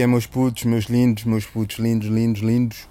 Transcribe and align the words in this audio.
que 0.00 0.04
é, 0.04 0.06
meus 0.06 0.24
putos, 0.24 0.64
meus 0.64 0.86
lindos, 0.86 1.24
meus 1.24 1.44
putos 1.44 1.76
lindos, 1.76 2.08
lindos, 2.08 2.40
lindos. 2.40 2.88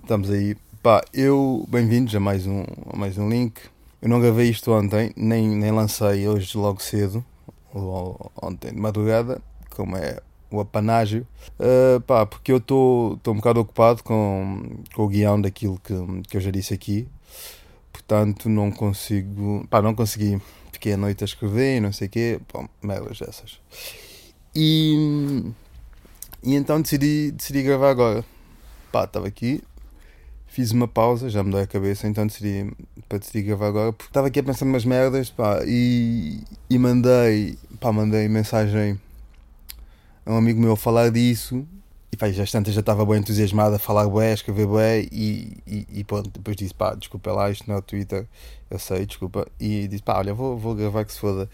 Estamos 0.00 0.30
aí. 0.30 0.56
Pá, 0.80 1.02
eu, 1.12 1.66
bem-vindos 1.68 2.14
a 2.14 2.20
mais 2.20 2.46
um, 2.46 2.62
a 2.88 2.96
mais 2.96 3.18
um 3.18 3.28
link. 3.28 3.60
Eu 4.00 4.08
não 4.08 4.20
gravei 4.20 4.48
isto 4.48 4.70
ontem, 4.70 5.10
nem, 5.16 5.48
nem 5.48 5.72
lancei 5.72 6.28
hoje 6.28 6.56
logo 6.56 6.80
cedo, 6.80 7.24
ou 7.74 8.30
ontem 8.40 8.72
de 8.72 8.78
madrugada, 8.78 9.42
como 9.70 9.96
é 9.96 10.20
o 10.52 10.60
apanágio, 10.60 11.26
uh, 11.58 12.00
pá, 12.02 12.24
porque 12.24 12.52
eu 12.52 12.58
estou 12.58 13.18
um 13.26 13.34
bocado 13.34 13.58
ocupado 13.58 14.04
com, 14.04 14.62
com 14.94 15.02
o 15.02 15.08
guião 15.08 15.40
daquilo 15.40 15.80
que, 15.82 15.94
que 16.28 16.36
eu 16.36 16.40
já 16.40 16.52
disse 16.52 16.72
aqui, 16.72 17.08
portanto 17.92 18.48
não 18.48 18.70
consigo, 18.70 19.66
pá, 19.68 19.82
não 19.82 19.96
consegui, 19.96 20.40
fiquei 20.70 20.92
a 20.92 20.96
noite 20.96 21.24
a 21.24 21.26
escrever 21.26 21.78
e 21.78 21.80
não 21.80 21.92
sei 21.92 22.06
o 22.06 22.10
quê, 22.10 22.40
bom, 22.52 22.68
merdas 22.80 23.20
essas. 23.20 23.58
E, 24.54 25.01
e 26.42 26.54
então 26.54 26.80
decidi, 26.80 27.30
decidi 27.30 27.62
gravar 27.62 27.90
agora. 27.90 28.24
Pá, 28.90 29.04
estava 29.04 29.26
aqui, 29.26 29.62
fiz 30.52 30.70
uma 30.70 30.86
pausa, 30.86 31.30
já 31.30 31.42
me 31.42 31.50
dói 31.50 31.62
a 31.62 31.66
cabeça, 31.66 32.06
então 32.06 32.26
decidi, 32.26 32.70
para 33.08 33.18
decidir 33.18 33.42
gravar 33.42 33.68
agora, 33.68 33.92
porque 33.92 34.10
estava 34.10 34.26
aqui 34.26 34.40
a 34.40 34.42
pensar 34.42 34.66
umas 34.66 34.84
merdas, 34.84 35.30
pá, 35.30 35.60
e, 35.64 36.40
e 36.68 36.78
mandei, 36.78 37.56
pá, 37.80 37.90
mandei 37.90 38.28
mensagem 38.28 39.00
a 40.26 40.32
um 40.32 40.36
amigo 40.36 40.60
meu 40.60 40.72
a 40.72 40.76
falar 40.76 41.10
disso, 41.10 41.66
e 42.12 42.16
pá, 42.18 42.30
já 42.30 42.44
tantas 42.44 42.74
já 42.74 42.80
estava 42.80 43.06
bem 43.06 43.20
entusiasmado 43.20 43.76
a 43.76 43.78
falar 43.78 44.06
bué, 44.06 44.32
a 44.32 44.34
escrever 44.34 44.66
bué, 44.66 45.00
e, 45.10 45.56
e, 45.66 45.86
e 45.90 46.04
pronto, 46.04 46.28
depois 46.28 46.54
disse, 46.54 46.74
pá, 46.74 46.94
desculpa 46.94 47.32
lá, 47.32 47.50
isto 47.50 47.64
não 47.66 47.76
é 47.76 47.78
o 47.78 47.82
Twitter, 47.82 48.26
eu 48.68 48.78
sei, 48.78 49.06
desculpa, 49.06 49.46
e 49.58 49.88
disse, 49.88 50.02
pá, 50.02 50.18
olha, 50.18 50.34
vou, 50.34 50.58
vou 50.58 50.74
gravar 50.74 51.06
que 51.06 51.12
se 51.12 51.18
foda, 51.18 51.48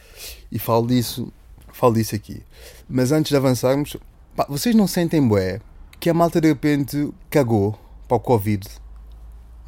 e 0.51 0.59
falo 0.59 0.89
disso, 0.89 1.33
falo 1.73 1.95
disso 1.95 2.17
aqui. 2.17 2.43
Mas 2.89 3.13
antes 3.13 3.31
de 3.31 3.37
avançarmos, 3.37 3.97
pá, 4.39 4.47
vocês 4.49 4.75
não 4.75 4.87
sentem 4.87 5.27
bué 5.27 5.61
que 6.01 6.09
a 6.09 6.15
malta 6.15 6.41
de 6.41 6.49
repente 6.49 7.13
cagou 7.29 7.79
para 8.07 8.17
o 8.17 8.21
Covid? 8.21 8.67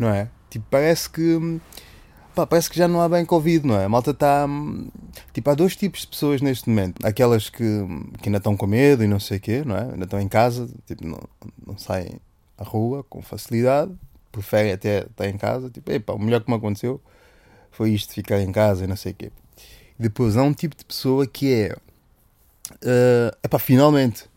não 0.00 0.08
é? 0.08 0.28
Tipo, 0.48 0.64
parece 0.70 1.10
que. 1.10 1.60
Pá, 2.34 2.46
parece 2.46 2.70
que 2.70 2.78
já 2.78 2.88
não 2.88 3.02
há 3.02 3.08
bem 3.08 3.24
Covid, 3.24 3.66
não 3.66 3.78
é? 3.78 3.84
A 3.84 3.88
malta 3.88 4.12
está. 4.12 4.46
Tipo, 5.32 5.50
há 5.50 5.54
dois 5.54 5.76
tipos 5.76 6.00
de 6.00 6.06
pessoas 6.06 6.40
neste 6.40 6.70
momento. 6.70 7.04
Aquelas 7.04 7.50
que, 7.50 7.62
que 8.22 8.28
ainda 8.28 8.38
estão 8.38 8.56
com 8.56 8.66
medo 8.66 9.04
e 9.04 9.06
não 9.06 9.20
sei 9.20 9.36
o 9.36 9.40
quê, 9.40 9.62
não 9.64 9.76
é? 9.76 9.82
Ainda 9.92 10.04
estão 10.04 10.18
em 10.18 10.26
casa, 10.26 10.68
tipo, 10.86 11.06
não, 11.06 11.20
não 11.66 11.76
saem 11.76 12.18
à 12.56 12.64
rua 12.64 13.04
com 13.04 13.20
facilidade, 13.20 13.92
preferem 14.32 14.72
até 14.72 15.00
estar 15.02 15.28
em 15.28 15.36
casa. 15.36 15.68
Tipo, 15.68 15.92
epá, 15.92 16.14
o 16.14 16.18
melhor 16.18 16.40
que 16.42 16.50
me 16.50 16.56
aconteceu 16.56 16.98
foi 17.70 17.90
isto, 17.90 18.14
ficar 18.14 18.40
em 18.40 18.50
casa 18.50 18.84
e 18.84 18.86
não 18.86 18.96
sei 18.96 19.12
o 19.12 19.14
quê. 19.14 19.30
Depois 19.98 20.34
há 20.36 20.42
um 20.42 20.54
tipo 20.54 20.74
de 20.74 20.84
pessoa 20.84 21.26
que 21.26 21.52
é. 21.52 21.76
Uh, 22.76 23.36
epá, 23.44 23.58
finalmente. 23.58 24.29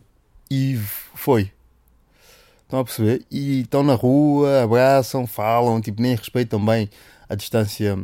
E 0.55 0.77
foi. 1.15 1.51
Estão 2.61 2.79
a 2.79 2.83
perceber? 2.83 3.25
E 3.31 3.61
estão 3.61 3.81
na 3.81 3.95
rua, 3.95 4.61
abraçam, 4.61 5.25
falam, 5.25 5.81
tipo, 5.81 5.99
nem 5.99 6.15
respeitam 6.15 6.63
bem 6.63 6.91
a 7.27 7.33
distância 7.33 7.97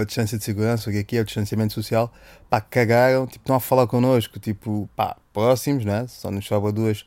a 0.00 0.04
distância 0.04 0.38
de 0.38 0.44
segurança, 0.44 0.88
o 0.88 0.92
que 0.92 1.00
é 1.00 1.02
que 1.02 1.16
é, 1.16 1.20
o 1.20 1.24
distanciamento 1.24 1.72
social, 1.72 2.12
pá, 2.48 2.60
cagaram, 2.60 3.26
tipo, 3.26 3.42
estão 3.42 3.56
a 3.56 3.60
falar 3.60 3.88
connosco, 3.88 4.38
tipo, 4.38 4.88
pá, 4.94 5.16
próximos, 5.32 5.84
né? 5.84 6.06
Só 6.06 6.30
nos 6.30 6.46
sobra 6.46 6.70
duas, 6.70 7.04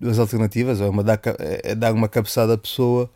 duas 0.00 0.18
alternativas, 0.18 0.80
é, 0.80 0.88
uma 0.88 1.04
dar, 1.04 1.20
é 1.38 1.76
dar 1.76 1.92
uma 1.92 2.08
cabeçada 2.08 2.54
à 2.54 2.58
pessoa 2.58 3.08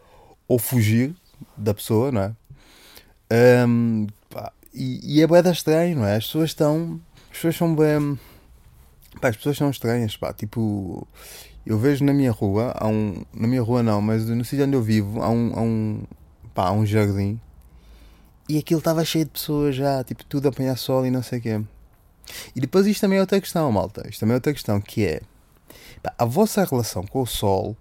ou 0.47 0.61
fugir 0.61 1.13
da 1.57 1.75
pessoa, 1.75 2.13
não 2.13 2.23
é? 2.23 3.67
Um, 3.67 4.07
pá, 4.31 4.53
e, 4.73 5.17
e 5.17 5.23
é 5.23 5.27
bem 5.27 5.51
estranho, 5.51 5.97
não 5.97 6.07
é? 6.07 6.19
As 6.19 6.27
pessoas 6.27 6.51
estão, 6.51 7.01
as 7.33 7.37
pessoas 7.39 7.57
são 7.57 7.75
bem, 7.75 8.17
pá, 9.21 9.29
as 9.29 9.37
pessoas 9.37 9.57
são 9.57 9.71
estranhas, 9.71 10.17
pá, 10.17 10.33
tipo, 10.33 11.07
eu 11.65 11.79
vejo 11.79 12.05
na 12.05 12.13
minha 12.13 12.33
rua, 12.33 12.73
há 12.77 12.87
um, 12.87 13.23
na 13.33 13.47
minha 13.47 13.63
rua 13.63 13.83
não, 13.83 14.01
mas 14.01 14.27
no 14.27 14.45
sítio 14.45 14.67
onde 14.67 14.77
eu 14.77 14.83
vivo, 14.83 15.23
há 15.23 15.29
um, 15.29 15.53
há 15.55 15.61
um, 15.61 16.03
pá, 16.55 16.69
há 16.69 16.73
um 16.73 16.85
jardim 16.85 17.41
e 18.49 18.59
aquilo 18.59 18.79
estava 18.79 19.05
cheio 19.05 19.25
de 19.25 19.31
pessoas 19.31 19.75
já, 19.75 20.03
tipo, 20.05 20.25
tudo 20.25 20.47
a 20.47 20.49
apanhar 20.51 20.77
sol 20.77 21.07
e 21.07 21.11
não 21.11 21.23
sei 21.23 21.39
o 21.39 21.43
quê. 21.43 21.61
E 22.55 22.61
depois 22.61 22.87
isto 22.87 23.01
também 23.01 23.19
é 23.19 23.21
outra 23.21 23.41
questão, 23.41 23.71
malta. 23.71 24.07
Isto 24.09 24.21
também 24.21 24.33
é 24.33 24.37
outra 24.37 24.53
questão, 24.53 24.81
que 24.81 25.07
é 25.07 25.23
pá, 26.03 26.13
a 26.19 26.25
vossa 26.25 26.65
relação 26.65 27.05
com 27.05 27.23
o 27.23 27.27
sol 27.27 27.77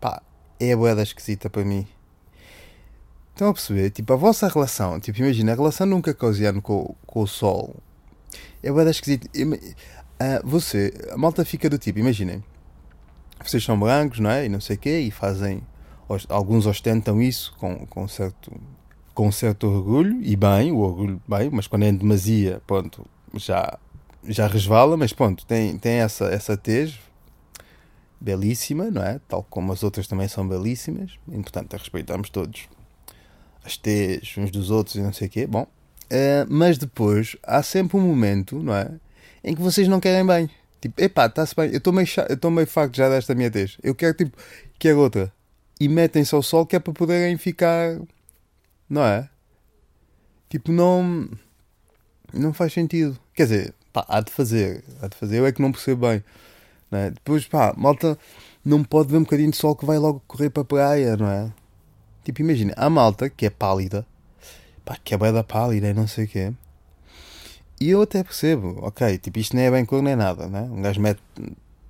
pá, 0.00 0.22
é 0.58 0.72
a 0.72 0.76
boeda 0.76 1.02
esquisita 1.02 1.50
para 1.50 1.64
mim. 1.64 1.86
Estão 3.32 3.48
a 3.48 3.52
perceber? 3.52 3.90
Tipo, 3.90 4.12
a 4.12 4.16
vossa 4.16 4.48
relação, 4.48 5.00
tipo, 5.00 5.18
imagina, 5.18 5.52
a 5.52 5.56
relação 5.56 5.86
nunca 5.86 6.14
causiano 6.14 6.62
com, 6.62 6.94
com 7.04 7.20
o 7.22 7.26
sol 7.26 7.74
é 8.64 8.72
boeda 8.72 8.90
esquisita. 8.90 9.28
Uh, 9.36 10.40
você, 10.42 10.92
a 11.10 11.16
malta 11.16 11.44
fica 11.44 11.68
do 11.68 11.76
tipo, 11.76 11.98
imaginem, 11.98 12.42
vocês 13.44 13.62
são 13.62 13.78
brancos, 13.78 14.20
não 14.20 14.30
é? 14.30 14.46
E 14.46 14.48
não 14.48 14.60
sei 14.60 14.76
o 14.76 14.78
quê, 14.78 15.00
e 15.00 15.10
fazem, 15.10 15.62
alguns 16.28 16.66
ostentam 16.66 17.20
isso 17.20 17.54
com, 17.58 17.84
com, 17.86 18.08
certo, 18.08 18.52
com 19.12 19.30
certo 19.30 19.66
orgulho, 19.68 20.20
e 20.22 20.34
bem, 20.34 20.72
o 20.72 20.78
orgulho 20.78 21.20
bem, 21.28 21.50
mas 21.50 21.66
quando 21.66 21.82
é 21.82 21.88
em 21.88 21.96
demasia, 21.96 22.62
pronto, 22.66 23.04
já, 23.34 23.78
já 24.24 24.46
resvala, 24.46 24.96
mas 24.96 25.12
pronto, 25.12 25.44
tem, 25.44 25.76
tem 25.76 25.94
essa, 25.94 26.26
essa 26.26 26.56
tez 26.56 26.98
belíssima, 28.20 28.90
não 28.90 29.02
é? 29.02 29.20
Tal 29.28 29.42
como 29.42 29.72
as 29.72 29.82
outras 29.82 30.06
também 30.06 30.28
são 30.28 30.48
belíssimas, 30.48 31.18
e 31.28 31.36
portanto 31.38 31.74
respeitamos 31.74 32.30
todos 32.30 32.68
as 33.64 33.76
tez 33.76 34.34
uns 34.36 34.50
dos 34.50 34.70
outros 34.70 34.96
e 34.96 35.00
não 35.00 35.12
sei 35.12 35.26
o 35.26 35.30
quê, 35.30 35.46
bom. 35.46 35.66
Uh, 36.04 36.46
mas 36.48 36.78
depois 36.78 37.36
há 37.42 37.62
sempre 37.62 37.96
um 37.96 38.00
momento, 38.00 38.62
não 38.62 38.74
é? 38.74 38.90
em 39.44 39.54
que 39.54 39.60
vocês 39.60 39.86
não 39.86 40.00
querem 40.00 40.26
bem. 40.26 40.48
Tipo, 40.80 41.00
epá, 41.00 41.26
está-se 41.26 41.54
bem, 41.54 41.70
eu 41.70 41.78
estou 41.78 41.92
meio, 41.92 42.08
eu 42.42 42.50
meio 42.50 42.66
facto 42.66 42.96
já 42.96 43.08
desta 43.08 43.34
minha 43.34 43.50
tez. 43.50 43.76
Eu 43.82 43.94
quero, 43.94 44.14
tipo, 44.14 44.36
quero 44.78 44.98
outra. 44.98 45.32
E 45.78 45.88
metem-se 45.88 46.34
ao 46.34 46.42
sol 46.42 46.64
que 46.64 46.74
é 46.74 46.78
para 46.78 46.92
poderem 46.92 47.36
ficar. 47.36 48.00
Não 48.88 49.04
é? 49.04 49.28
Tipo, 50.48 50.72
não. 50.72 51.28
Não 52.32 52.52
faz 52.52 52.72
sentido. 52.72 53.18
Quer 53.34 53.44
dizer, 53.44 53.74
pá, 53.92 54.04
há 54.08 54.20
de 54.20 54.32
fazer. 54.32 54.82
Há 55.02 55.08
de 55.08 55.16
fazer. 55.16 55.38
Eu 55.38 55.46
é 55.46 55.52
que 55.52 55.60
não 55.60 55.72
percebo 55.72 56.08
bem. 56.08 56.24
Não 56.90 56.98
é? 56.98 57.10
Depois, 57.10 57.46
pá, 57.46 57.74
malta 57.76 58.18
não 58.64 58.82
pode 58.82 59.10
ver 59.10 59.18
um 59.18 59.24
bocadinho 59.24 59.50
de 59.50 59.56
sol 59.56 59.76
que 59.76 59.84
vai 59.84 59.98
logo 59.98 60.22
correr 60.26 60.48
para 60.50 60.62
a 60.62 60.66
praia, 60.66 61.16
não 61.16 61.26
é? 61.26 61.52
Tipo, 62.24 62.40
imagina, 62.40 62.72
a 62.76 62.88
malta 62.88 63.28
que 63.28 63.44
é 63.44 63.50
pálida, 63.50 64.06
pá, 64.84 64.96
que 65.02 65.14
é 65.14 65.18
bem 65.18 65.32
da 65.32 65.44
pálida 65.44 65.88
e 65.88 65.94
não 65.94 66.06
sei 66.06 66.24
o 66.24 66.28
quê 66.28 66.52
e 67.80 67.90
eu 67.90 68.02
até 68.02 68.22
percebo, 68.22 68.78
ok, 68.82 69.18
tipo, 69.18 69.38
isto 69.38 69.56
nem 69.56 69.66
é 69.66 69.70
bem 69.70 69.84
cor 69.84 70.02
nem 70.02 70.14
nada, 70.16 70.46
né? 70.48 70.62
Um 70.62 70.80
gajo 70.80 71.00
mete, 71.00 71.20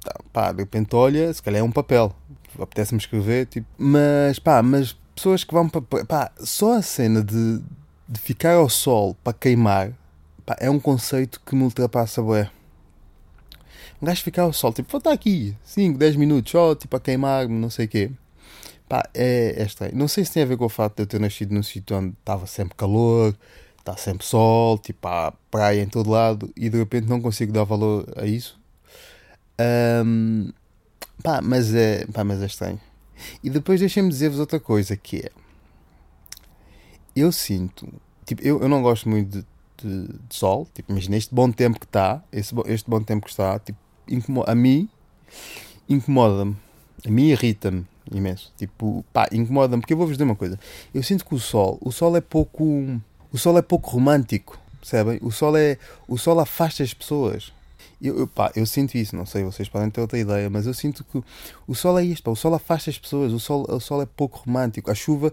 tá, 0.02 0.14
pá, 0.32 0.52
de 0.52 0.62
repente 0.62 0.94
olha, 0.96 1.32
se 1.32 1.42
calhar 1.42 1.60
é 1.60 1.62
um 1.62 1.70
papel, 1.70 2.14
apetece-me 2.58 2.98
escrever, 2.98 3.46
tipo, 3.46 3.66
mas 3.76 4.38
pá, 4.38 4.62
mas 4.62 4.96
pessoas 5.14 5.44
que 5.44 5.52
vão 5.52 5.68
para, 5.68 6.04
pá, 6.04 6.32
só 6.40 6.74
a 6.78 6.82
cena 6.82 7.22
de, 7.22 7.60
de 8.08 8.20
ficar 8.20 8.54
ao 8.54 8.68
sol 8.68 9.14
para 9.22 9.34
queimar, 9.34 9.92
pá, 10.46 10.56
é 10.58 10.70
um 10.70 10.80
conceito 10.80 11.40
que 11.44 11.54
me 11.54 11.62
ultrapassa, 11.62 12.22
bué. 12.22 12.50
Um 14.00 14.06
gajo 14.06 14.22
ficar 14.22 14.42
ao 14.42 14.52
sol, 14.52 14.72
tipo, 14.72 14.90
vou 14.90 14.98
estar 14.98 15.12
aqui 15.12 15.56
5, 15.64 15.98
10 15.98 16.16
minutos, 16.16 16.50
só, 16.50 16.74
tipo, 16.74 16.96
a 16.96 17.00
queimar, 17.00 17.48
não 17.48 17.70
sei 17.70 17.86
o 17.86 17.88
quê. 17.88 18.10
Pá, 18.94 19.10
é, 19.12 19.60
é 19.60 19.64
estranho. 19.64 19.96
Não 19.96 20.06
sei 20.06 20.24
se 20.24 20.32
tem 20.32 20.44
a 20.44 20.46
ver 20.46 20.56
com 20.56 20.66
o 20.66 20.68
facto 20.68 20.98
de 20.98 21.02
eu 21.02 21.06
ter 21.08 21.18
nascido 21.18 21.52
num 21.52 21.64
sítio 21.64 21.96
onde 21.96 22.14
estava 22.16 22.46
sempre 22.46 22.76
calor, 22.76 23.36
está 23.76 23.96
sempre 23.96 24.24
sol, 24.24 24.78
tipo, 24.78 25.08
há 25.08 25.32
praia 25.50 25.82
em 25.82 25.88
todo 25.88 26.10
lado 26.10 26.52
e 26.56 26.70
de 26.70 26.78
repente 26.78 27.08
não 27.08 27.20
consigo 27.20 27.52
dar 27.52 27.64
valor 27.64 28.06
a 28.16 28.24
isso. 28.24 28.56
Um, 30.06 30.52
pá, 31.24 31.40
mas 31.42 31.74
é, 31.74 32.06
pá, 32.06 32.22
mas 32.22 32.40
é 32.40 32.46
estranho. 32.46 32.80
E 33.42 33.50
depois 33.50 33.80
deixem-me 33.80 34.08
dizer-vos 34.08 34.38
outra 34.38 34.60
coisa 34.60 34.96
que 34.96 35.26
é. 35.26 35.30
Eu 37.16 37.32
sinto, 37.32 37.92
tipo, 38.24 38.42
eu, 38.46 38.60
eu 38.60 38.68
não 38.68 38.80
gosto 38.80 39.08
muito 39.08 39.38
de, 39.38 39.46
de, 39.82 40.06
de 40.06 40.36
sol, 40.36 40.68
tipo, 40.72 40.92
imagina 40.92 41.16
este 41.16 41.34
bom 41.34 41.50
tempo 41.50 41.80
que 41.80 41.86
está, 41.86 42.22
este, 42.30 42.54
bom 42.86 43.02
tempo 43.02 43.24
que 43.26 43.32
está, 43.32 43.58
tipo, 43.58 43.78
incomoda, 44.06 44.52
a 44.52 44.54
mim 44.54 44.88
incomoda-me, 45.88 46.56
a 47.04 47.10
mim 47.10 47.30
irrita-me 47.30 47.84
imenso, 48.12 48.52
tipo, 48.56 49.04
pá, 49.12 49.28
incomoda-me, 49.32 49.80
porque 49.80 49.92
eu 49.92 49.96
vou-vos 49.96 50.16
dizer 50.16 50.24
uma 50.24 50.36
coisa, 50.36 50.58
eu 50.94 51.02
sinto 51.02 51.24
que 51.24 51.34
o 51.34 51.38
sol, 51.38 51.78
o 51.80 51.90
sol 51.90 52.16
é 52.16 52.20
pouco 52.20 52.64
o 53.34 53.38
sol 53.38 53.58
é 53.58 53.62
pouco 53.62 53.90
romântico, 53.90 54.56
percebem? 54.78 55.18
O 55.20 55.32
sol 55.32 55.56
é. 55.56 55.76
O 56.06 56.16
sol 56.16 56.38
afasta 56.38 56.84
as 56.84 56.94
pessoas. 56.94 57.52
Eu, 58.00 58.16
eu, 58.16 58.26
pá, 58.28 58.52
eu 58.54 58.64
sinto 58.64 58.94
isso, 58.94 59.16
não 59.16 59.26
sei, 59.26 59.42
vocês 59.42 59.68
podem 59.68 59.90
ter 59.90 60.00
outra 60.00 60.16
ideia, 60.16 60.48
mas 60.48 60.66
eu 60.66 60.74
sinto 60.74 61.02
que 61.02 61.20
o 61.66 61.74
sol 61.74 61.98
é 61.98 62.04
isto, 62.04 62.22
pá, 62.22 62.30
o 62.30 62.36
sol 62.36 62.54
afasta 62.54 62.90
as 62.90 62.98
pessoas, 62.98 63.32
o 63.32 63.40
sol, 63.40 63.66
o 63.68 63.80
sol 63.80 64.00
é 64.02 64.06
pouco 64.06 64.44
romântico, 64.46 64.88
a 64.88 64.94
chuva, 64.94 65.32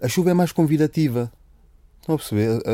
a 0.00 0.06
chuva 0.06 0.30
é 0.30 0.34
mais 0.34 0.52
convidativa. 0.52 1.32
Estão 2.00 2.14
a 2.14 2.18
perceber? 2.18 2.50
A, 2.50 2.70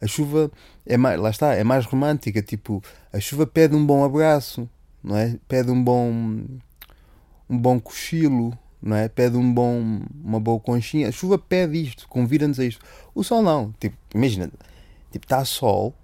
a, 0.00 0.04
a, 0.04 0.06
chuva 0.08 0.50
é 0.84 0.96
mais, 0.96 1.20
lá 1.20 1.30
está, 1.30 1.54
é 1.54 1.62
mais 1.62 1.86
romântica, 1.86 2.42
tipo, 2.42 2.82
a 3.12 3.20
chuva 3.20 3.46
pede 3.46 3.76
um 3.76 3.86
bom 3.86 4.02
abraço, 4.02 4.68
não 5.00 5.16
é? 5.16 5.38
Pede 5.46 5.70
um 5.70 5.80
bom 5.80 6.44
um 7.52 7.58
bom 7.58 7.78
cochilo, 7.78 8.56
não 8.80 8.96
é? 8.96 9.08
Pede 9.08 9.36
um 9.36 9.52
bom, 9.52 10.00
uma 10.24 10.40
boa 10.40 10.58
conchinha. 10.58 11.08
A 11.08 11.12
chuva 11.12 11.38
pede 11.38 11.80
isto, 11.82 12.08
convida-nos 12.08 12.58
a 12.58 12.64
isto. 12.64 12.84
O 13.14 13.22
sol 13.22 13.42
não. 13.42 13.72
Tipo, 13.78 13.96
imagina, 14.14 14.50
tipo, 15.10 15.26
está 15.26 15.44
sol, 15.44 15.94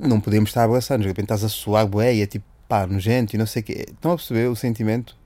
não 0.00 0.20
podemos 0.20 0.50
estar 0.50 0.64
abraçando. 0.64 1.02
De 1.02 1.08
repente 1.08 1.24
estás 1.24 1.42
a 1.42 1.48
suar 1.48 1.88
e 2.14 2.20
é 2.20 2.26
tipo, 2.26 2.44
pá, 2.68 2.86
nojento 2.86 3.34
e 3.34 3.38
não 3.38 3.46
sei 3.46 3.62
o 3.62 3.64
quê. 3.64 3.86
Estão 3.90 4.12
a 4.12 4.16
perceber 4.16 4.48
o 4.48 4.54
sentimento? 4.54 5.16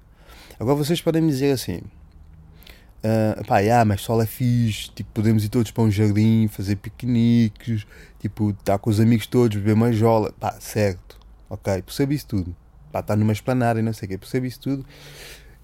Agora 0.61 0.77
vocês 0.77 1.01
podem 1.01 1.21
me 1.21 1.29
dizer 1.29 1.51
assim, 1.51 1.79
uh, 1.79 3.45
pá, 3.47 3.59
yeah, 3.59 3.85
mas 3.85 4.01
sol 4.01 4.23
é 4.23 4.27
fixe, 4.27 4.91
tipo, 4.95 5.11
podemos 5.13 5.45
ir 5.45 5.49
todos 5.49 5.73
para 5.73 5.83
um 5.83 5.91
jardim, 5.91 6.47
fazer 6.47 6.77
piqueniques, 6.77 7.85
tipo, 8.21 8.51
estar 8.51 8.79
com 8.79 8.91
os 8.91 9.01
amigos 9.01 9.27
todos, 9.27 9.57
beber 9.57 9.73
uma 9.73 9.93
jola, 9.93 10.33
pá, 10.39 10.57
certo, 10.61 11.19
ok, 11.51 11.83
percebo 11.83 12.13
isso 12.13 12.29
tudo, 12.29 12.55
pá, 12.93 13.01
estar 13.01 13.17
numa 13.17 13.33
esplanada 13.33 13.81
e 13.81 13.83
não 13.83 13.93
sei 13.93 14.07
o 14.07 14.11
quê, 14.11 14.19
percebo 14.19 14.47
isso 14.47 14.61
tudo, 14.61 14.87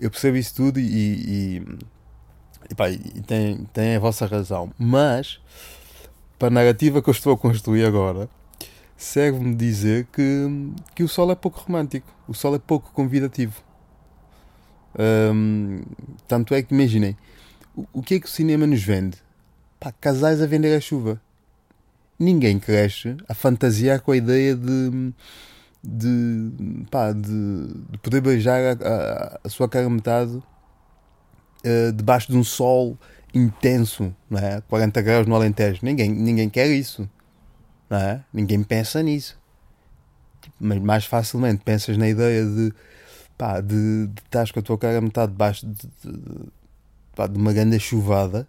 eu 0.01 0.11
percebo 0.11 0.37
isso 0.37 0.55
tudo 0.55 0.81
e, 0.81 0.83
e, 0.83 1.63
e, 2.71 2.75
pá, 2.75 2.91
e 2.91 2.99
tem, 3.27 3.65
tem 3.73 3.97
a 3.97 4.01
vossa 4.01 4.27
razão, 4.27 4.73
mas, 4.79 5.41
para 6.39 6.49
a 6.49 6.51
narrativa 6.51 7.03
que 7.03 7.09
eu 7.09 7.13
estou 7.13 7.35
a 7.35 7.39
construir 7.39 7.85
agora, 7.85 8.29
serve-me 8.97 9.55
dizer 9.55 10.07
que, 10.13 10.73
que 10.95 11.05
o 11.05 11.09
sol 11.09 11.31
é 11.31 11.35
pouco 11.35 11.61
romântico, 11.61 12.13
o 12.27 12.35
sol 12.35 12.57
é 12.57 12.59
pouco 12.59 12.91
convidativo. 12.93 13.63
Um, 14.99 15.83
tanto 16.27 16.53
é 16.55 16.63
que 16.63 16.75
imaginem, 16.75 17.17
o, 17.77 17.87
o, 17.93 18.03
que 18.03 18.15
é 18.15 18.21
que 18.21 18.27
o 18.27 18.31
cinema 18.31 18.67
nos 18.67 18.83
vende? 18.83 19.19
Pá, 19.79 19.93
casais 19.93 20.43
a 20.43 20.47
vender 20.47 20.77
a 20.77 20.81
chuva. 20.81 21.21
Ninguém 22.19 22.59
cresce 22.59 23.17
a 23.29 23.35
fantasiar 23.35 24.01
com 24.01 24.11
a 24.11 24.17
ideia 24.17 24.57
de, 24.57 25.13
de, 25.83 26.87
pá, 26.91 27.13
de, 27.13 27.69
de 27.91 27.99
poder 27.99 28.21
beijar 28.21 28.61
a, 28.61 28.89
a, 28.89 29.41
a, 29.45 29.49
sua 29.49 29.69
cara 29.69 29.89
metade 29.89 30.33
uh, 30.33 31.93
debaixo 31.95 32.31
de 32.31 32.37
um 32.37 32.45
sol 32.45 32.99
intenso, 33.33 34.15
não 34.29 34.39
é? 34.39 34.61
40 34.63 35.03
graus 35.03 35.27
no 35.27 35.35
Alentejo. 35.35 35.81
Ninguém, 35.83 36.11
ninguém 36.11 36.49
quer 36.49 36.69
isso. 36.69 37.09
Não 37.89 37.99
é? 37.99 38.25
Ninguém 38.33 38.63
pensa 38.63 39.03
nisso. 39.03 39.39
Mas 40.61 40.79
mais 40.81 41.05
facilmente 41.05 41.63
pensas 41.65 41.97
na 41.97 42.09
ideia 42.09 42.45
de 42.45 42.73
pá, 43.37 43.61
de, 43.61 44.09
de 44.09 44.53
com 44.53 44.59
a 44.59 44.63
tua 44.63 44.79
cara 44.79 45.01
metade 45.01 45.33
debaixo 45.33 45.67
de, 45.67 45.89
de, 46.05 46.49
pá, 47.15 47.27
de 47.27 47.39
uma 47.39 47.53
grande 47.53 47.79
chuvada 47.79 48.47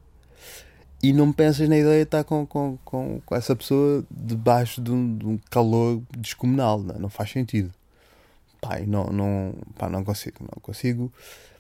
e 1.02 1.14
não 1.14 1.32
pensas 1.32 1.70
na 1.70 1.78
ideia 1.78 1.98
de 1.98 2.04
estar 2.04 2.24
com, 2.24 2.46
com, 2.46 2.78
com, 2.84 3.22
com 3.26 3.36
essa 3.36 3.56
pessoa 3.56 4.04
debaixo 4.12 4.82
de 4.82 4.92
um, 4.92 5.18
de 5.18 5.26
um 5.26 5.38
calor 5.50 6.02
descomunal, 6.18 6.80
não, 6.80 6.96
é? 6.96 7.00
não 7.00 7.10
faz 7.10 7.32
sentido. 7.32 7.74
Pá, 8.62 8.80
não, 8.80 9.06
não, 9.06 9.54
pá, 9.78 9.90
não 9.90 10.04
consigo, 10.04 10.38
não 10.42 10.62
consigo. 10.62 11.12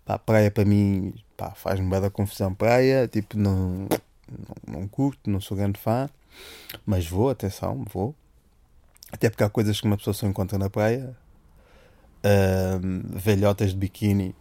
Pá, 0.06 0.20
praia 0.20 0.52
para 0.52 0.66
mim 0.66 1.14
pá, 1.38 1.52
faz-me 1.52 1.90
bem 1.90 2.02
da 2.02 2.10
confusão. 2.10 2.54
Praia, 2.54 3.08
tipo, 3.08 3.38
não, 3.38 3.88
não, 4.68 4.80
não 4.80 4.88
curto, 4.88 5.30
não 5.30 5.40
sou 5.40 5.56
grande 5.56 5.80
fã, 5.80 6.10
mas 6.86 7.08
vou, 7.08 7.30
atenção, 7.30 7.86
vou. 7.92 8.14
Até 9.12 9.30
porque 9.30 9.44
há 9.44 9.50
coisas 9.50 9.80
que 9.80 9.88
uma 9.88 9.98
pessoa 9.98 10.14
só 10.14 10.28
encontra 10.28 10.58
na 10.58 10.70
praia, 10.70 11.16
Uh, 12.20 13.18
velhotas 13.18 13.72
de 13.72 13.78
biquíni 13.78 14.36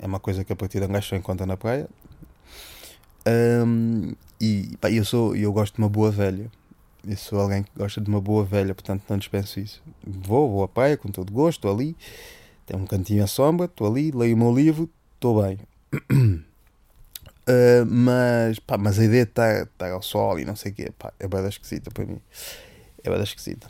é 0.00 0.06
uma 0.06 0.18
coisa 0.18 0.42
que 0.42 0.52
a 0.52 0.56
partir 0.56 0.80
de 0.80 0.86
um 0.86 0.88
gajo 0.88 1.10
só 1.10 1.16
encontra 1.16 1.46
na 1.46 1.56
praia. 1.56 1.88
Um, 3.26 4.14
e 4.40 4.76
pá, 4.80 4.90
eu 4.90 5.04
sou 5.04 5.36
eu 5.36 5.52
gosto 5.52 5.74
de 5.74 5.82
uma 5.82 5.88
boa 5.88 6.10
velha. 6.10 6.50
Eu 7.06 7.16
sou 7.16 7.40
alguém 7.40 7.62
que 7.62 7.70
gosta 7.76 8.00
de 8.00 8.08
uma 8.08 8.20
boa 8.20 8.44
velha, 8.44 8.74
portanto 8.74 9.02
não 9.08 9.18
dispenso 9.18 9.58
isso. 9.60 9.82
Vou, 10.06 10.50
vou 10.50 10.62
à 10.62 10.68
praia 10.68 10.96
com 10.96 11.10
todo 11.10 11.32
gosto, 11.32 11.58
estou 11.58 11.72
ali, 11.72 11.96
tem 12.66 12.78
um 12.78 12.86
cantinho 12.86 13.24
à 13.24 13.26
sombra, 13.26 13.66
estou 13.66 13.86
ali, 13.86 14.10
leio 14.10 14.34
o 14.34 14.38
meu 14.38 14.54
livro, 14.54 14.88
estou 15.14 15.42
bem. 15.42 15.58
Uh, 16.12 17.84
mas, 17.88 18.58
pá, 18.58 18.76
mas 18.76 18.98
a 18.98 19.04
ideia 19.04 19.24
de 19.24 19.30
estar, 19.30 19.62
estar 19.62 19.90
ao 19.90 20.02
sol 20.02 20.38
e 20.38 20.44
não 20.44 20.54
sei 20.54 20.72
o 20.72 20.74
quê, 20.74 20.92
pá, 20.98 21.12
é 21.18 21.26
bem 21.26 21.46
esquisita 21.48 21.90
para 21.90 22.04
mim. 22.04 22.20
É 23.02 23.10
bem 23.10 23.22
esquisita. 23.22 23.66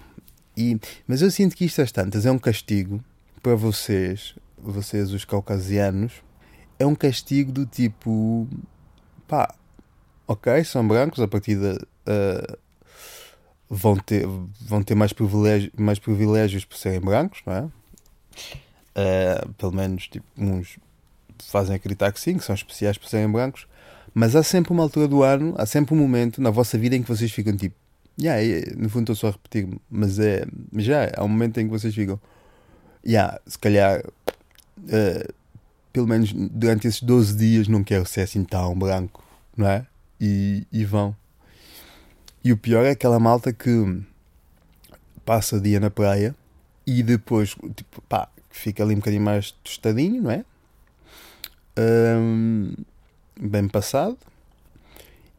E, 0.56 0.78
mas 1.06 1.22
eu 1.22 1.30
sinto 1.30 1.56
que 1.56 1.64
isto 1.64 1.80
às 1.80 1.92
tantas 1.92 2.26
é 2.26 2.32
um 2.32 2.38
castigo 2.38 3.02
para 3.40 3.54
vocês, 3.54 4.34
vocês 4.58 5.12
os 5.12 5.24
caucasianos, 5.24 6.14
é 6.78 6.84
um 6.84 6.94
castigo 6.94 7.52
do 7.52 7.64
tipo 7.64 8.48
pá, 9.30 9.54
ok, 10.26 10.64
são 10.64 10.86
brancos, 10.86 11.20
a 11.20 11.28
partir 11.28 11.54
de 11.54 11.70
uh, 11.72 12.58
vão 13.68 13.96
ter, 13.96 14.26
vão 14.60 14.82
ter 14.82 14.96
mais, 14.96 15.12
privilégios, 15.12 15.72
mais 15.78 16.00
privilégios 16.00 16.64
por 16.64 16.76
serem 16.76 17.00
brancos, 17.00 17.40
não 17.46 17.52
é? 17.54 17.62
Uh, 17.62 19.52
pelo 19.52 19.72
menos 19.72 20.08
tipo, 20.08 20.26
uns 20.36 20.76
fazem 21.44 21.76
acreditar 21.76 22.10
que 22.10 22.20
sim, 22.20 22.36
que 22.36 22.44
são 22.44 22.54
especiais 22.54 22.98
por 22.98 23.08
serem 23.08 23.30
brancos, 23.30 23.68
mas 24.12 24.34
há 24.34 24.42
sempre 24.42 24.72
uma 24.72 24.82
altura 24.82 25.06
do 25.06 25.22
ano, 25.22 25.54
há 25.56 25.64
sempre 25.64 25.94
um 25.94 25.98
momento 25.98 26.42
na 26.42 26.50
vossa 26.50 26.76
vida 26.76 26.96
em 26.96 27.02
que 27.02 27.08
vocês 27.08 27.30
ficam 27.30 27.56
tipo, 27.56 27.76
yeah, 28.20 28.42
no 28.76 28.90
fundo 28.90 29.12
estou 29.12 29.14
só 29.14 29.28
a 29.28 29.30
repetir, 29.30 29.68
mas 29.88 30.18
é 30.18 30.44
já 30.76 31.08
há 31.16 31.22
um 31.22 31.28
momento 31.28 31.58
em 31.60 31.66
que 31.66 31.70
vocês 31.70 31.94
ficam 31.94 32.20
yeah, 33.06 33.38
se 33.46 33.58
calhar, 33.58 34.02
uh, 34.04 35.34
pelo 35.92 36.06
menos 36.06 36.32
durante 36.32 36.86
esses 36.86 37.02
12 37.02 37.36
dias, 37.36 37.68
não 37.68 37.82
quero 37.82 38.06
ser 38.06 38.22
assim 38.22 38.44
tão 38.44 38.78
branco, 38.78 39.24
não 39.56 39.66
é? 39.66 39.86
E, 40.20 40.66
e 40.72 40.84
vão. 40.84 41.16
E 42.42 42.52
o 42.52 42.56
pior 42.56 42.84
é 42.84 42.90
aquela 42.90 43.18
malta 43.18 43.52
que 43.52 44.02
passa 45.24 45.56
o 45.56 45.60
dia 45.60 45.78
na 45.78 45.90
praia 45.90 46.34
e 46.86 47.02
depois, 47.02 47.54
tipo, 47.76 48.00
pá, 48.02 48.28
fica 48.50 48.82
ali 48.82 48.94
um 48.94 48.98
bocadinho 48.98 49.22
mais 49.22 49.50
tostadinho, 49.62 50.22
não 50.22 50.30
é? 50.30 50.44
Um, 51.78 52.74
bem 53.40 53.68
passado. 53.68 54.16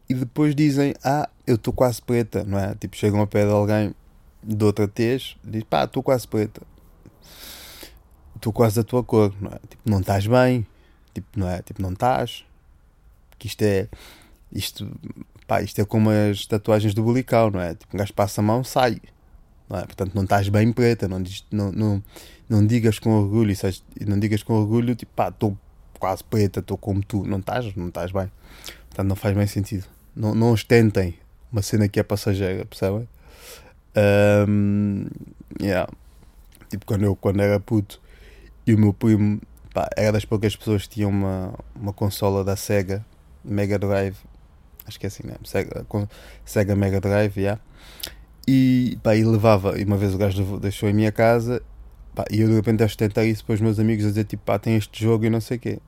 E 0.08 0.14
depois 0.14 0.54
dizem, 0.54 0.94
ah, 1.02 1.28
eu 1.46 1.54
estou 1.56 1.72
quase 1.72 2.00
preta, 2.02 2.44
não 2.44 2.58
é? 2.58 2.74
Tipo, 2.74 2.96
chegam 2.96 3.20
a 3.20 3.26
pé 3.26 3.44
de 3.44 3.52
alguém 3.52 3.94
de 4.42 4.64
outra 4.64 4.86
tez, 4.86 5.36
diz, 5.42 5.62
pá, 5.64 5.84
estou 5.84 6.02
quase 6.02 6.26
preta 6.26 6.62
estou 8.42 8.52
quase 8.52 8.74
da 8.74 8.82
tua 8.82 9.04
cor, 9.04 9.32
não 9.40 9.52
é? 9.52 9.58
Tipo, 9.68 9.82
não 9.88 10.00
estás 10.00 10.26
bem, 10.26 10.66
tipo, 11.14 11.38
não 11.38 11.48
é? 11.48 11.62
Tipo, 11.62 11.80
não 11.80 11.92
estás. 11.92 12.44
Que 13.38 13.46
isto 13.46 13.62
é. 13.62 13.88
Isto, 14.52 14.90
pá, 15.46 15.62
isto 15.62 15.80
é 15.80 15.84
como 15.84 16.10
as 16.10 16.44
tatuagens 16.44 16.92
do 16.92 17.04
bulical, 17.04 17.50
não 17.50 17.60
é? 17.60 17.74
Tipo, 17.74 17.96
um 17.96 17.98
gajo 17.98 18.12
passa 18.12 18.40
a 18.40 18.44
mão, 18.44 18.64
sai. 18.64 19.00
Não 19.70 19.78
é? 19.78 19.84
Portanto, 19.84 20.12
não 20.14 20.24
estás 20.24 20.48
bem 20.48 20.72
preta, 20.72 21.08
não, 21.08 21.22
não, 21.50 21.72
não, 21.72 22.02
não 22.48 22.66
digas 22.66 22.98
com 22.98 23.10
orgulho, 23.10 23.54
sabes? 23.56 23.82
não 24.04 24.18
digas 24.18 24.42
com 24.42 24.54
orgulho, 24.54 24.94
tipo, 24.94 25.12
pá, 25.14 25.28
estou 25.28 25.56
quase 25.98 26.24
preta, 26.24 26.60
estou 26.60 26.76
como 26.76 27.02
tu, 27.02 27.24
não 27.24 27.38
estás, 27.38 27.74
não 27.76 27.88
estás 27.88 28.10
bem. 28.10 28.30
Portanto, 28.88 29.08
não 29.08 29.16
faz 29.16 29.34
bem 29.36 29.46
sentido. 29.46 29.86
Não, 30.14 30.34
não 30.34 30.50
ostentem 30.50 31.16
uma 31.50 31.62
cena 31.62 31.88
que 31.88 32.00
é 32.00 32.02
passageira, 32.02 32.64
percebem? 32.64 33.08
Um, 34.48 35.06
yeah. 35.60 35.88
Tipo, 36.68 36.86
quando 36.86 37.04
eu 37.04 37.14
quando 37.14 37.40
era 37.40 37.60
puto 37.60 38.01
e 38.66 38.74
o 38.74 38.78
meu 38.78 38.92
primo 38.92 39.40
pá, 39.72 39.88
era 39.96 40.12
das 40.12 40.24
poucas 40.24 40.54
pessoas 40.56 40.82
que 40.82 40.94
tinham 40.94 41.10
uma, 41.10 41.54
uma 41.74 41.92
consola 41.92 42.44
da 42.44 42.56
Sega 42.56 43.04
Mega 43.44 43.78
Drive. 43.78 44.16
Acho 44.86 44.98
que 44.98 45.06
é 45.06 45.08
assim, 45.08 45.26
né? 45.26 45.34
Sega, 45.44 45.86
Sega 46.44 46.76
Mega 46.76 47.00
Drive, 47.00 47.36
yeah. 47.36 47.60
E, 48.46 48.98
e 49.04 49.24
levava, 49.24 49.78
e 49.78 49.84
uma 49.84 49.96
vez 49.96 50.14
o 50.14 50.18
gajo 50.18 50.58
deixou 50.58 50.88
em 50.88 50.92
minha 50.92 51.12
casa, 51.12 51.62
pá, 52.14 52.24
e 52.30 52.40
eu 52.40 52.48
de 52.48 52.54
repente 52.54 52.82
a 52.82 52.88
sustentar 52.88 53.24
isso 53.24 53.44
para 53.44 53.54
os 53.54 53.60
meus 53.60 53.78
amigos 53.78 54.04
a 54.04 54.08
dizer 54.08 54.24
tipo, 54.24 54.42
pá, 54.44 54.58
tem 54.58 54.76
este 54.76 55.02
jogo 55.02 55.24
e 55.24 55.30
não 55.30 55.40
sei 55.40 55.56
o 55.56 55.60
quê. 55.60 55.78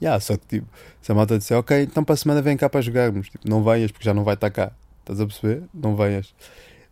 Yeah, 0.00 0.20
só 0.20 0.36
que 0.36 0.46
tipo, 0.46 0.66
se 1.00 1.10
a 1.10 1.14
malta 1.14 1.38
disser, 1.38 1.56
ok, 1.56 1.82
então 1.82 2.04
para 2.04 2.14
a 2.14 2.16
semana 2.16 2.42
vem 2.42 2.56
cá 2.56 2.68
para 2.68 2.80
jogarmos, 2.80 3.28
tipo, 3.28 3.48
não 3.48 3.62
venhas 3.64 3.90
porque 3.90 4.04
já 4.04 4.14
não 4.14 4.24
vai 4.24 4.34
estar 4.34 4.50
cá, 4.50 4.72
estás 5.00 5.20
a 5.20 5.26
perceber? 5.26 5.62
Não 5.72 5.96
venhas. 5.96 6.34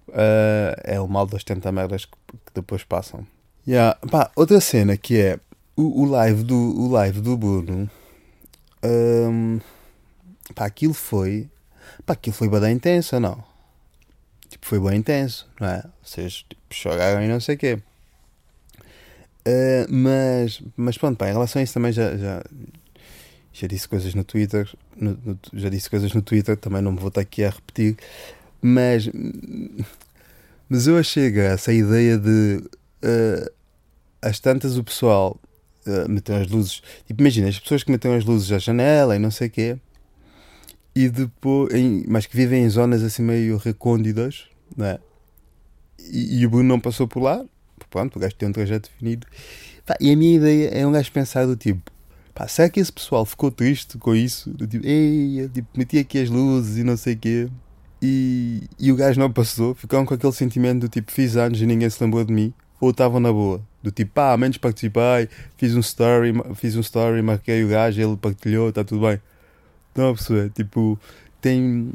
Uh, 0.08 0.74
é 0.84 1.00
o 1.00 1.08
mal 1.08 1.26
das 1.26 1.42
70 1.42 1.72
merdas 1.72 2.04
que, 2.04 2.16
que 2.32 2.52
depois 2.54 2.84
passam. 2.84 3.26
Yeah. 3.66 3.98
Pá, 4.10 4.30
outra 4.36 4.60
cena 4.60 4.96
que 4.96 5.20
é 5.20 5.40
o, 5.76 6.02
o, 6.02 6.04
live, 6.06 6.42
do, 6.42 6.56
o 6.56 6.88
live 6.90 7.20
do 7.20 7.36
Bruno. 7.36 7.90
Um, 8.82 9.60
pá, 10.54 10.66
aquilo 10.66 10.94
foi. 10.94 11.48
Pá, 12.04 12.14
aquilo 12.14 12.34
foi 12.34 12.48
bem 12.48 12.74
intenso, 12.74 13.18
não? 13.18 13.44
Tipo, 14.48 14.66
foi 14.66 14.80
bem 14.80 14.98
intenso, 14.98 15.48
não 15.60 15.68
é? 15.68 15.84
Vocês 16.02 16.44
tipo, 16.48 16.62
choraram 16.70 17.22
e 17.22 17.28
não 17.28 17.40
sei 17.40 17.56
o 17.56 17.58
quê. 17.58 17.78
Uh, 19.46 19.86
mas, 19.88 20.62
mas 20.76 20.98
pronto, 20.98 21.16
pá, 21.16 21.28
em 21.28 21.32
relação 21.32 21.60
a 21.60 21.62
isso 21.62 21.74
também 21.74 21.92
já, 21.92 22.16
já, 22.16 22.42
já 23.52 23.66
disse 23.66 23.88
coisas 23.88 24.14
no 24.14 24.24
Twitter. 24.24 24.68
No, 24.96 25.18
no, 25.24 25.38
já 25.52 25.68
disse 25.68 25.90
coisas 25.90 26.12
no 26.12 26.22
Twitter, 26.22 26.56
também 26.56 26.82
não 26.82 26.92
me 26.92 26.98
vou 26.98 27.08
estar 27.08 27.20
aqui 27.20 27.44
a 27.44 27.50
repetir. 27.50 27.96
Mas, 28.62 29.08
mas 30.68 30.86
eu 30.86 30.96
achei 30.96 31.30
graça 31.30 31.70
a 31.70 31.74
ideia 31.74 32.16
de. 32.16 32.62
Uh, 33.02 33.55
às 34.26 34.40
tantas 34.40 34.76
o 34.76 34.84
pessoal 34.84 35.38
uh, 35.86 36.08
meteu 36.10 36.36
as 36.36 36.48
luzes. 36.48 36.82
Tipo, 37.06 37.22
imagina, 37.22 37.48
as 37.48 37.58
pessoas 37.58 37.82
que 37.82 37.90
metem 37.90 38.14
as 38.14 38.24
luzes 38.24 38.50
à 38.52 38.58
janela 38.58 39.16
e 39.16 39.18
não 39.18 39.30
sei 39.30 39.48
o 39.48 39.50
quê, 39.50 39.78
e 40.94 41.08
depois, 41.08 41.74
em, 41.74 42.04
mas 42.08 42.26
que 42.26 42.36
vivem 42.36 42.64
em 42.64 42.70
zonas 42.70 43.02
assim 43.02 43.22
meio 43.22 43.56
recônditas, 43.58 44.44
né? 44.76 44.98
E, 45.98 46.40
e 46.40 46.46
o 46.46 46.50
Bruno 46.50 46.68
não 46.68 46.80
passou 46.80 47.06
por 47.06 47.22
lá, 47.22 47.44
pronto, 47.90 48.16
o 48.16 48.18
gajo 48.18 48.34
tem 48.34 48.48
um 48.48 48.52
trajeto 48.52 48.90
definido. 48.90 49.26
Pá, 49.84 49.96
e 50.00 50.10
a 50.10 50.16
minha 50.16 50.36
ideia 50.36 50.68
é 50.68 50.86
um 50.86 50.92
gajo 50.92 51.12
pensar 51.12 51.46
do 51.46 51.54
tipo, 51.54 51.90
pá, 52.34 52.48
será 52.48 52.68
que 52.68 52.80
esse 52.80 52.92
pessoal 52.92 53.24
ficou 53.24 53.50
triste 53.50 53.98
com 53.98 54.14
isso? 54.14 54.50
Do 54.50 54.66
tipo, 54.66 54.86
ei, 54.86 55.48
tipo, 55.52 55.68
meti 55.76 55.98
aqui 55.98 56.18
as 56.18 56.30
luzes 56.30 56.78
e 56.78 56.84
não 56.84 56.96
sei 56.96 57.14
o 57.14 57.18
quê. 57.18 57.48
E, 58.00 58.62
e 58.78 58.92
o 58.92 58.96
gajo 58.96 59.18
não 59.18 59.32
passou, 59.32 59.74
ficaram 59.74 60.04
com 60.04 60.14
aquele 60.14 60.32
sentimento 60.32 60.80
do 60.80 60.88
tipo, 60.88 61.10
fiz 61.12 61.36
anos 61.36 61.60
e 61.60 61.66
ninguém 61.66 61.88
se 61.88 62.02
lembrou 62.02 62.24
de 62.24 62.32
mim. 62.32 62.54
Ou 62.80 62.90
estavam 62.90 63.20
na 63.20 63.32
boa? 63.32 63.60
Do 63.82 63.90
tipo, 63.90 64.12
pá, 64.12 64.32
ah, 64.32 64.36
menos 64.36 64.58
participei, 64.58 65.28
fiz 65.56 65.74
um 65.74 65.80
story, 65.80 66.32
fiz 66.54 66.76
um 66.76 66.80
story, 66.80 67.22
marquei 67.22 67.64
o 67.64 67.68
gajo, 67.68 68.00
ele 68.00 68.16
partilhou, 68.16 68.68
está 68.68 68.84
tudo 68.84 69.06
bem. 69.06 69.20
Não 69.94 70.10
a 70.10 70.14
perceber? 70.14 70.50
Tipo, 70.50 70.98
tem, 71.40 71.92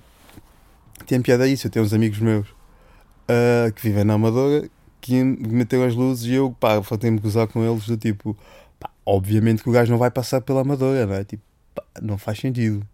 tem 1.05 1.21
piada 1.21 1.47
isso. 1.47 1.67
Eu 1.67 1.71
tenho 1.71 1.85
uns 1.85 1.93
amigos 1.93 2.19
meus 2.19 2.47
uh, 2.47 3.71
que 3.75 3.81
vivem 3.83 4.03
na 4.03 4.13
Amadora 4.13 4.69
que 5.01 5.23
meteram 5.23 5.83
as 5.83 5.95
luzes 5.95 6.25
e 6.25 6.33
eu, 6.35 6.55
pá, 6.59 6.81
faltei-me 6.83 7.19
gozar 7.19 7.47
com 7.47 7.63
eles 7.63 7.87
do 7.87 7.97
tipo, 7.97 8.37
pá, 8.79 8.89
obviamente 9.05 9.63
que 9.63 9.69
o 9.69 9.71
gajo 9.71 9.91
não 9.91 9.97
vai 9.97 10.11
passar 10.11 10.41
pela 10.41 10.61
Amadora, 10.61 11.07
não 11.07 11.15
é? 11.15 11.23
Tipo, 11.23 11.43
pá, 11.73 11.83
não 12.01 12.17
faz 12.17 12.39
sentido. 12.39 12.87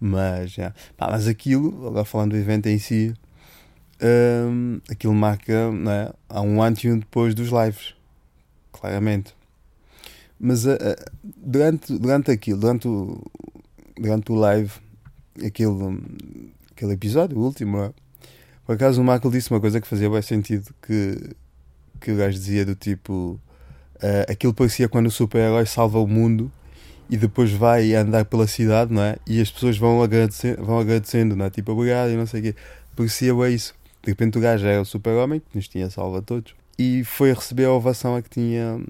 Mas, 0.00 0.52
já. 0.52 0.74
Pá, 0.96 1.08
mas 1.10 1.28
aquilo, 1.28 1.86
agora 1.86 2.04
falando 2.04 2.30
do 2.30 2.36
evento 2.36 2.66
em 2.66 2.78
si, 2.78 3.14
um, 4.02 4.80
aquilo 4.90 5.14
marca, 5.14 5.70
não 5.70 5.90
é? 5.90 6.12
Há 6.28 6.40
um 6.40 6.62
antes 6.62 6.84
e 6.84 6.90
um 6.90 6.98
depois 6.98 7.34
dos 7.34 7.48
lives, 7.48 7.94
claramente. 8.72 9.34
Mas 10.38 10.66
uh, 10.66 10.76
durante, 11.22 11.96
durante 11.96 12.30
aquilo, 12.30 12.58
durante 12.58 12.88
o, 12.88 13.22
durante 13.96 14.32
o 14.32 14.34
live, 14.34 14.72
aquele, 15.44 16.00
aquele 16.72 16.92
episódio, 16.92 17.38
o 17.38 17.44
último, 17.44 17.78
é? 17.78 17.92
por 18.66 18.74
acaso 18.74 19.00
o 19.00 19.04
Michael 19.04 19.30
disse 19.30 19.50
uma 19.50 19.60
coisa 19.60 19.80
que 19.80 19.86
fazia 19.86 20.10
bem 20.10 20.22
sentido, 20.22 20.74
que, 20.82 21.30
que 22.00 22.10
o 22.10 22.16
gajo 22.16 22.36
dizia 22.36 22.66
do 22.66 22.74
tipo, 22.74 23.40
uh, 23.96 24.30
aquilo 24.30 24.52
parecia 24.52 24.88
quando 24.88 25.06
o 25.06 25.10
super-herói 25.10 25.64
salva 25.64 26.00
o 26.00 26.06
mundo 26.08 26.50
e 27.08 27.16
depois 27.16 27.52
vai 27.52 27.94
andar 27.94 28.24
pela 28.24 28.46
cidade, 28.46 28.92
não 28.92 29.02
é? 29.02 29.16
E 29.26 29.40
as 29.40 29.50
pessoas 29.50 29.76
vão, 29.76 30.02
agradecer, 30.02 30.56
vão 30.56 30.78
agradecendo, 30.78 31.36
não 31.36 31.44
é? 31.44 31.50
Tipo, 31.50 31.72
obrigado 31.72 32.10
e 32.10 32.16
não 32.16 32.26
sei 32.26 32.40
o 32.40 32.42
quê. 32.44 32.54
Parecia 32.96 33.34
bem 33.34 33.54
isso. 33.54 33.74
De 34.02 34.10
repente 34.10 34.38
o 34.38 34.40
gajo 34.40 34.66
era 34.66 34.80
o 34.80 34.84
super-homem, 34.84 35.40
que 35.40 35.56
nos 35.56 35.68
tinha 35.68 35.88
salvo 35.88 36.16
a 36.16 36.22
todos, 36.22 36.54
e 36.78 37.04
foi 37.04 37.32
receber 37.32 37.66
a 37.66 37.72
ovação 37.72 38.16
a 38.16 38.22
que 38.22 38.30
tinha, 38.30 38.80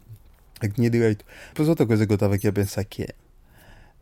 a 0.60 0.68
que 0.68 0.74
tinha 0.74 0.88
direito. 0.88 1.24
Depois 1.48 1.68
outra 1.68 1.86
coisa 1.86 2.06
que 2.06 2.12
eu 2.12 2.14
estava 2.16 2.34
aqui 2.34 2.48
a 2.48 2.52
pensar 2.52 2.84
que 2.84 3.02
é, 3.02 3.14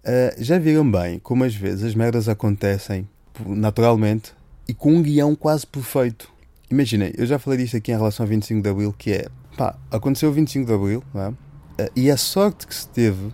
uh, 0.04 0.42
já 0.42 0.58
viram 0.58 0.88
bem 0.88 1.18
como 1.18 1.44
às 1.44 1.54
vezes 1.54 1.84
as 1.84 1.94
merdas 1.94 2.28
acontecem 2.28 3.08
naturalmente 3.46 4.34
e 4.68 4.74
com 4.74 4.94
um 4.94 5.02
guião 5.02 5.34
quase 5.34 5.66
perfeito. 5.66 6.30
Imaginem, 6.70 7.12
eu 7.16 7.26
já 7.26 7.38
falei 7.38 7.58
disto 7.58 7.76
aqui 7.76 7.90
em 7.90 7.96
relação 7.96 8.24
ao 8.24 8.28
25 8.28 8.62
de 8.62 8.68
Abril, 8.68 8.94
que 8.96 9.12
é, 9.12 9.28
pá, 9.56 9.76
aconteceu 9.90 10.30
o 10.30 10.32
25 10.32 10.66
de 10.66 10.72
Abril, 10.72 11.02
não 11.12 11.22
é? 11.22 11.28
Uh, 11.28 11.90
e 11.96 12.10
a 12.10 12.16
sorte 12.16 12.66
que 12.66 12.74
se 12.74 12.88
teve 12.88 13.32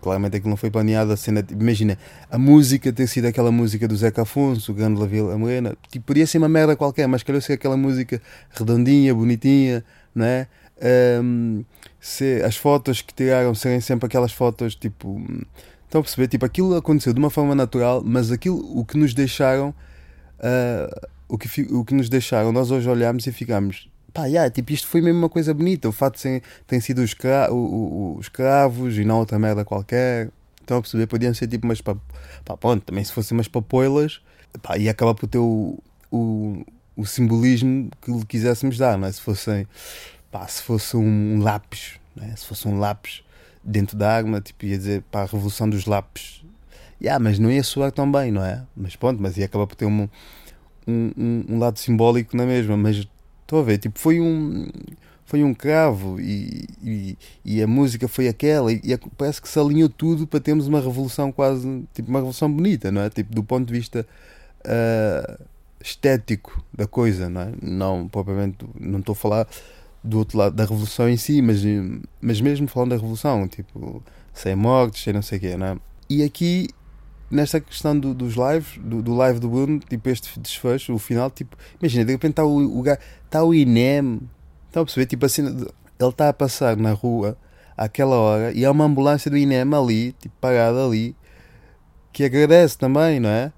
claramente 0.00 0.36
aquilo 0.36 0.50
não 0.50 0.56
foi 0.56 0.70
planeado. 0.70 1.12
A 1.12 1.16
cena, 1.16 1.44
imagina, 1.50 1.98
a 2.30 2.38
música 2.38 2.92
ter 2.92 3.06
sido 3.06 3.26
aquela 3.26 3.52
música 3.52 3.86
do 3.86 3.96
Zeca 3.96 4.22
Afonso, 4.22 4.72
o 4.72 4.74
Grande 4.74 5.00
La 5.00 5.06
Vila 5.06 5.36
Morena, 5.36 5.76
tipo, 5.90 6.06
podia 6.06 6.26
ser 6.26 6.38
uma 6.38 6.48
merda 6.48 6.74
qualquer, 6.76 7.06
mas 7.06 7.22
calhou 7.22 7.40
ser 7.40 7.54
aquela 7.54 7.76
música 7.76 8.20
redondinha, 8.50 9.14
bonitinha, 9.14 9.84
não 10.14 10.24
é? 10.24 10.46
Um, 11.22 11.64
se, 12.00 12.42
as 12.42 12.56
fotos 12.56 13.02
que 13.02 13.12
tiraram 13.12 13.54
serem 13.54 13.80
sempre 13.80 14.06
aquelas 14.06 14.32
fotos 14.32 14.74
tipo. 14.74 15.22
Estão 15.84 16.00
a 16.00 16.04
perceber? 16.04 16.28
Tipo, 16.28 16.46
aquilo 16.46 16.76
aconteceu 16.76 17.12
de 17.12 17.18
uma 17.18 17.30
forma 17.30 17.54
natural, 17.54 18.02
mas 18.04 18.30
aquilo, 18.30 18.58
o 18.78 18.84
que 18.84 18.96
nos 18.96 19.12
deixaram. 19.12 19.74
Uh, 20.38 21.08
o, 21.28 21.36
que, 21.36 21.62
o 21.62 21.84
que 21.84 21.94
nos 21.94 22.08
deixaram, 22.08 22.50
nós 22.50 22.70
hoje 22.70 22.88
olhamos 22.88 23.26
e 23.26 23.32
ficamos 23.32 23.89
pá, 24.12 24.26
yeah, 24.26 24.50
tipo, 24.50 24.72
isto 24.72 24.86
foi 24.86 25.00
mesmo 25.00 25.18
uma 25.18 25.28
coisa 25.28 25.52
bonita. 25.54 25.88
O 25.88 25.92
fato 25.92 26.20
de 26.20 26.42
ter, 26.66 26.80
sido 26.80 26.98
os, 26.98 27.10
escra 27.10 27.52
os 27.52 28.26
escravos 28.26 28.98
e 28.98 29.04
não 29.04 29.18
outra 29.18 29.38
merda 29.38 29.64
qualquer. 29.64 30.30
Estão 30.60 30.78
a 30.78 30.80
perceber? 30.80 31.06
Podiam 31.06 31.34
ser 31.34 31.46
tipo 31.48 31.66
umas. 31.66 31.80
Pá, 31.80 31.96
pronto, 32.58 32.84
também 32.84 33.04
se 33.04 33.12
fossem 33.12 33.36
umas 33.36 33.48
papoilas, 33.48 34.20
pá, 34.62 34.76
ia 34.76 34.90
acabar 34.90 35.14
por 35.14 35.26
ter 35.26 35.38
o, 35.38 35.78
o, 36.10 36.64
o 36.96 37.06
simbolismo 37.06 37.90
que 38.00 38.12
lhe 38.12 38.24
quiséssemos 38.24 38.78
dar, 38.78 38.98
não 38.98 39.08
é? 39.08 39.12
Se 39.12 39.20
fossem. 39.20 39.66
Pá, 40.30 40.46
se 40.46 40.62
fosse 40.62 40.96
um 40.96 41.40
lápis, 41.42 41.98
é? 42.20 42.36
se 42.36 42.46
fosse 42.46 42.68
um 42.68 42.78
lápis 42.78 43.24
dentro 43.64 43.96
da 43.96 44.12
arma, 44.12 44.40
tipo, 44.40 44.64
ia 44.64 44.78
dizer 44.78 45.02
para 45.10 45.22
a 45.22 45.24
revolução 45.24 45.68
dos 45.68 45.86
lápis. 45.86 46.44
Yeah, 47.02 47.22
mas 47.22 47.38
não 47.38 47.50
ia 47.50 47.62
soar 47.62 47.90
tão 47.90 48.10
bem, 48.10 48.30
não 48.30 48.44
é? 48.44 48.62
Mas 48.76 48.94
pronto, 48.94 49.22
mas 49.22 49.36
ia 49.36 49.46
acabar 49.46 49.66
por 49.66 49.74
ter 49.74 49.86
um, 49.86 50.08
um, 50.86 51.44
um, 51.48 51.58
lado 51.58 51.78
simbólico 51.78 52.36
na 52.36 52.44
mesma. 52.44 52.76
Mas 52.76 53.08
Estou 53.50 53.58
a 53.58 53.64
ver, 53.64 53.78
tipo, 53.78 53.98
foi 53.98 54.20
um 54.20 54.68
foi 55.24 55.42
um 55.42 55.52
cravo 55.52 56.20
e, 56.20 56.68
e, 56.80 57.18
e, 57.44 57.60
a 57.60 57.66
música 57.66 58.06
foi 58.06 58.28
aquela 58.28 58.72
e, 58.72 58.80
e, 58.84 58.96
parece 59.18 59.42
que 59.42 59.48
se 59.48 59.58
alinhou 59.58 59.88
tudo 59.88 60.24
para 60.24 60.38
termos 60.38 60.68
uma 60.68 60.80
revolução 60.80 61.32
quase, 61.32 61.84
tipo 61.92 62.08
uma 62.08 62.20
revolução 62.20 62.48
bonita, 62.52 62.92
não 62.92 63.02
é? 63.02 63.10
Tipo, 63.10 63.34
do 63.34 63.42
ponto 63.42 63.66
de 63.66 63.72
vista 63.72 64.06
uh, 64.60 65.44
estético 65.80 66.64
da 66.72 66.86
coisa, 66.86 67.28
não 67.28 67.40
é? 67.40 67.52
Não, 67.60 68.06
propriamente, 68.06 68.64
não 68.78 69.00
estou 69.00 69.14
a 69.14 69.16
falar 69.16 69.48
do 70.02 70.18
outro 70.18 70.38
lado 70.38 70.54
da 70.54 70.62
revolução 70.62 71.08
em 71.08 71.16
si, 71.16 71.42
mas, 71.42 71.60
mas 72.20 72.40
mesmo 72.40 72.68
falando 72.68 72.90
da 72.90 72.96
revolução, 72.96 73.48
tipo, 73.48 74.00
sem 74.32 74.54
mortes, 74.54 75.02
sem 75.02 75.12
não 75.12 75.22
sei 75.22 75.38
o 75.38 75.40
quê, 75.40 75.56
não 75.56 75.66
é? 75.66 75.76
E 76.08 76.22
aqui 76.22 76.68
nesta 77.30 77.60
questão 77.60 77.98
do, 77.98 78.12
dos 78.12 78.34
lives, 78.34 78.78
do, 78.78 79.00
do, 79.02 79.14
live 79.14 79.38
do 79.38 79.48
Bruno, 79.48 79.78
tipo 79.78 80.08
este 80.08 80.38
desfecho, 80.40 80.92
o 80.94 80.98
final, 80.98 81.30
tipo, 81.30 81.56
imagina, 81.80 82.04
de 82.04 82.12
repente 82.12 82.32
está 82.32 82.44
o, 82.44 82.80
o, 82.80 82.84
está 82.86 83.44
o 83.44 83.54
INEM, 83.54 84.20
estão 84.66 84.82
a 84.82 84.84
perceber? 84.84 85.06
Tipo 85.06 85.26
assim, 85.26 85.46
ele 85.46 86.08
está 86.08 86.28
a 86.28 86.32
passar 86.32 86.76
na 86.76 86.92
rua 86.92 87.36
àquela 87.76 88.16
hora 88.16 88.52
e 88.52 88.64
há 88.64 88.70
uma 88.70 88.84
ambulância 88.84 89.30
do 89.30 89.36
INEM 89.36 89.72
ali, 89.74 90.12
tipo, 90.12 90.34
parada 90.40 90.84
ali, 90.84 91.14
que 92.12 92.24
agradece 92.24 92.76
também, 92.76 93.20
não 93.20 93.30
é? 93.30 93.52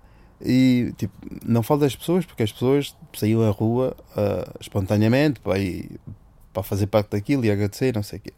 E 0.44 0.92
tipo, 0.96 1.14
não 1.44 1.62
falo 1.62 1.80
das 1.80 1.94
pessoas, 1.94 2.26
porque 2.26 2.42
as 2.42 2.52
pessoas 2.52 2.96
saíram 3.14 3.42
à 3.42 3.50
rua 3.50 3.96
uh, 4.10 4.58
espontaneamente 4.60 5.40
para, 5.40 5.58
ir, 5.58 6.00
para 6.52 6.62
fazer 6.62 6.88
parte 6.88 7.10
daquilo 7.10 7.44
e 7.44 7.50
agradecer, 7.50 7.94
não 7.94 8.02
sei 8.02 8.18
o 8.18 8.22
quê. 8.22 8.32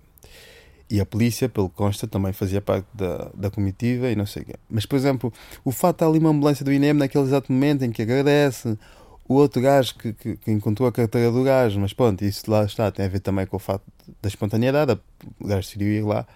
E 0.88 1.00
a 1.00 1.06
polícia, 1.06 1.48
pelo 1.48 1.68
consta, 1.68 2.06
também 2.06 2.32
fazia 2.32 2.60
parte 2.60 2.86
da, 2.92 3.30
da 3.34 3.50
comitiva 3.50 4.10
e 4.10 4.16
não 4.16 4.26
sei 4.26 4.42
o 4.42 4.46
quê. 4.46 4.54
Mas, 4.68 4.84
por 4.84 4.96
exemplo, 4.96 5.32
o 5.64 5.72
fato 5.72 5.98
de 5.98 6.04
ali 6.04 6.18
uma 6.18 6.30
ambulância 6.30 6.64
do 6.64 6.72
INEM 6.72 6.92
naquele 6.92 7.24
exato 7.24 7.50
momento 7.50 7.84
em 7.84 7.90
que 7.90 8.02
agradece, 8.02 8.78
o 9.26 9.34
outro 9.34 9.60
gajo 9.62 9.94
que, 9.94 10.12
que, 10.12 10.36
que, 10.36 10.50
encontrou 10.50 10.88
a 10.88 10.92
carteira 10.92 11.32
do 11.32 11.42
gajo, 11.42 11.80
mas 11.80 11.92
pronto, 11.92 12.22
isso 12.24 12.50
lá 12.50 12.64
está, 12.64 12.90
tem 12.90 13.06
a 13.06 13.08
ver 13.08 13.20
também 13.20 13.46
com 13.46 13.56
o 13.56 13.60
fato 13.60 13.82
da 14.20 14.28
espontaneidade, 14.28 14.92
o 15.40 15.46
gajo 15.46 15.62
decidiu 15.62 15.88
ir 15.88 16.04
lá 16.04 16.26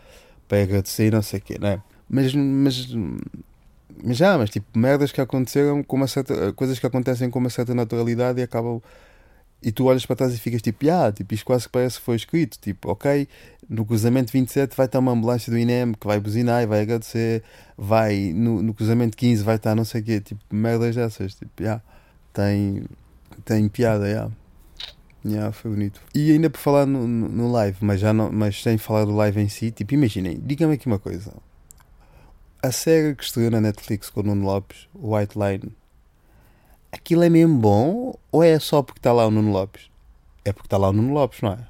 para 0.49 0.62
agradecer 0.62 1.09
e 1.09 1.11
não 1.11 1.23
sei 1.23 1.38
o 1.38 1.43
quê, 1.43 1.59
não 1.61 1.69
é? 1.69 1.83
Mas, 2.09 2.35
mas, 2.35 2.88
mas 4.02 4.17
já, 4.17 4.38
mas 4.38 4.49
tipo, 4.49 4.67
merdas 4.78 5.12
que 5.12 5.21
aconteceram 5.21 5.83
com 5.83 5.97
uma 5.97 6.07
certa, 6.07 6.52
coisas 6.55 6.78
que 6.78 6.87
acontecem 6.87 7.28
com 7.28 7.38
uma 7.38 7.50
certa 7.50 7.75
naturalidade 7.75 8.40
e 8.40 8.43
acabam 8.43 8.81
e 9.62 9.72
tu 9.72 9.86
olhas 9.86 10.06
para 10.06 10.16
trás 10.16 10.34
e 10.34 10.38
ficas 10.38 10.62
tipo, 10.62 10.88
ah, 10.90 11.10
tipo, 11.12 11.34
isto 11.34 11.44
quase 11.44 11.64
que 11.64 11.72
parece 11.72 11.98
que 11.98 12.04
foi 12.04 12.16
escrito. 12.16 12.58
Tipo, 12.60 12.90
ok, 12.90 13.26
no 13.68 13.84
cruzamento 13.84 14.32
27 14.32 14.76
vai 14.76 14.86
estar 14.86 15.00
uma 15.00 15.12
ambulância 15.12 15.50
do 15.52 15.58
INEM 15.58 15.94
que 15.94 16.06
vai 16.06 16.20
buzinar 16.20 16.62
e 16.62 16.66
vai 16.66 16.82
agradecer. 16.82 17.42
Vai, 17.76 18.32
no, 18.32 18.62
no 18.62 18.72
cruzamento 18.72 19.16
15 19.16 19.42
vai 19.42 19.56
estar 19.56 19.74
não 19.74 19.84
sei 19.84 20.00
o 20.00 20.04
quê. 20.04 20.20
Tipo, 20.20 20.40
merdas 20.54 20.94
dessas. 20.94 21.34
Tipo, 21.34 21.62
yeah, 21.62 21.82
tem, 22.32 22.84
tem 23.44 23.68
piada, 23.68 24.06
yeah. 24.06 24.30
Yeah, 25.24 25.52
foi 25.52 25.72
bonito. 25.72 26.00
E 26.14 26.30
ainda 26.30 26.48
por 26.48 26.58
falar 26.58 26.86
no, 26.86 27.06
no, 27.06 27.28
no, 27.28 27.52
live, 27.52 27.78
mas, 27.80 28.00
já 28.00 28.12
não, 28.12 28.30
mas 28.30 28.62
sem 28.62 28.78
falar 28.78 29.04
do 29.04 29.14
live 29.14 29.40
em 29.40 29.48
si, 29.48 29.70
tipo, 29.72 29.92
imaginem, 29.94 30.40
digam-me 30.40 30.74
aqui 30.74 30.86
uma 30.86 30.98
coisa. 30.98 31.32
A 32.62 32.70
série 32.70 33.14
que 33.14 33.24
estreou 33.24 33.50
na 33.50 33.60
Netflix 33.60 34.08
com 34.08 34.20
o 34.20 34.22
Nuno 34.22 34.46
Lopes, 34.46 34.88
White 34.94 35.36
Line, 35.36 35.72
aquilo 36.92 37.23
é 37.23 37.28
mesmo 37.28 37.59
bom 37.59 38.14
ou 38.30 38.42
é 38.42 38.59
só 38.59 38.83
porque 38.83 38.99
está 38.99 39.12
lá 39.12 39.26
o 39.26 39.30
Nuno 39.30 39.52
Lopes? 39.52 39.90
É 40.45 40.52
porque 40.52 40.66
está 40.66 40.76
lá 40.76 40.88
o 40.88 40.92
Nuno 40.92 41.12
Lopes, 41.12 41.40
não 41.42 41.52
é? 41.52 41.66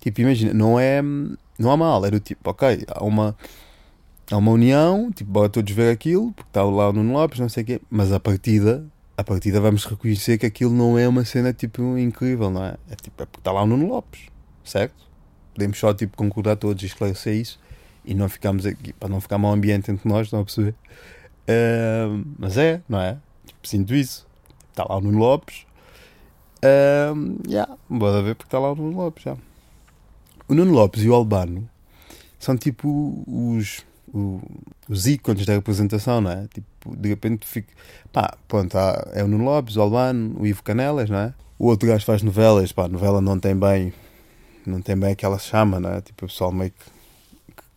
Tipo, 0.00 0.20
imagina, 0.20 0.52
não 0.52 0.78
é. 0.78 1.00
Não 1.58 1.70
há 1.70 1.76
mal, 1.76 2.04
é 2.04 2.10
do 2.10 2.20
tipo, 2.20 2.50
ok, 2.50 2.84
há 2.88 3.04
uma. 3.04 3.36
Há 4.30 4.36
uma 4.36 4.52
união, 4.52 5.12
tipo, 5.12 5.30
bora 5.30 5.48
todos 5.48 5.72
ver 5.72 5.92
aquilo, 5.92 6.32
porque 6.32 6.48
está 6.48 6.62
lá 6.62 6.88
o 6.88 6.92
Nuno 6.92 7.12
Lopes, 7.12 7.38
não 7.38 7.48
sei 7.48 7.62
o 7.64 7.66
quê, 7.66 7.80
mas 7.90 8.12
a 8.12 8.18
partida, 8.18 8.84
a 9.16 9.22
partida 9.22 9.60
vamos 9.60 9.84
reconhecer 9.84 10.38
que 10.38 10.46
aquilo 10.46 10.72
não 10.72 10.98
é 10.98 11.06
uma 11.06 11.24
cena 11.24 11.52
tipo 11.52 11.98
incrível, 11.98 12.50
não 12.50 12.64
é? 12.64 12.76
É 12.90 12.94
tipo, 12.94 13.22
é 13.22 13.26
porque 13.26 13.40
está 13.40 13.52
lá 13.52 13.62
o 13.62 13.66
Nuno 13.66 13.88
Lopes, 13.88 14.22
certo? 14.64 14.94
Podemos 15.52 15.78
só 15.78 15.92
tipo 15.92 16.16
concordar 16.16 16.56
todos 16.56 16.82
e 16.82 16.86
esclarecer 16.86 17.34
isso 17.34 17.60
e 18.04 18.14
não 18.14 18.28
ficamos 18.28 18.64
aqui, 18.64 18.92
para 18.92 19.08
não 19.08 19.20
ficar 19.20 19.38
mau 19.38 19.52
ambiente 19.52 19.90
entre 19.90 20.08
nós, 20.08 20.28
estão 20.28 20.40
a 20.40 20.44
perceber? 20.44 20.74
Uh, 21.42 22.24
mas 22.38 22.56
é, 22.56 22.80
não 22.88 23.00
é? 23.00 23.18
Sinto 23.62 23.94
isso. 23.94 24.26
Está 24.70 24.84
lá 24.88 24.96
o 24.96 25.00
Nuno 25.00 25.18
Lopes. 25.18 25.66
Um, 26.64 27.38
yeah, 27.48 27.76
bora 27.88 28.22
ver 28.22 28.36
porque 28.36 28.48
está 28.48 28.58
lá 28.58 28.72
o 28.72 28.74
Nuno 28.74 28.96
Lopes. 28.96 29.24
Yeah. 29.24 29.42
O 30.48 30.54
Nuno 30.54 30.72
Lopes 30.72 31.02
e 31.02 31.08
o 31.08 31.14
Albano 31.14 31.68
são 32.38 32.56
tipo 32.56 33.22
os, 33.26 33.84
os, 34.12 34.42
os 34.88 35.06
ícones 35.06 35.46
da 35.46 35.54
representação, 35.54 36.20
não 36.20 36.30
é? 36.30 36.46
Tipo, 36.52 36.96
de 36.96 37.08
repente 37.08 37.46
fica. 37.46 37.72
Pá, 38.12 38.36
pronto, 38.48 38.76
há, 38.76 39.08
é 39.12 39.22
o 39.22 39.28
Nuno 39.28 39.44
Lopes, 39.44 39.76
o 39.76 39.82
Albano, 39.82 40.40
o 40.40 40.46
Ivo 40.46 40.62
Canelas, 40.62 41.10
não 41.10 41.18
é? 41.18 41.34
O 41.58 41.66
outro 41.66 41.88
gajo 41.88 42.04
faz 42.04 42.22
novelas, 42.22 42.72
pá, 42.72 42.84
a 42.84 42.88
novela 42.88 43.20
não 43.20 43.38
tem 43.38 43.56
bem. 43.56 43.92
Não 44.64 44.80
tem 44.80 44.96
bem 44.96 45.12
aquela 45.12 45.38
chama, 45.38 45.80
não 45.80 45.90
é? 45.90 46.00
Tipo, 46.00 46.24
o 46.24 46.28
pessoal 46.28 46.52
meio 46.52 46.70
que 46.70 46.84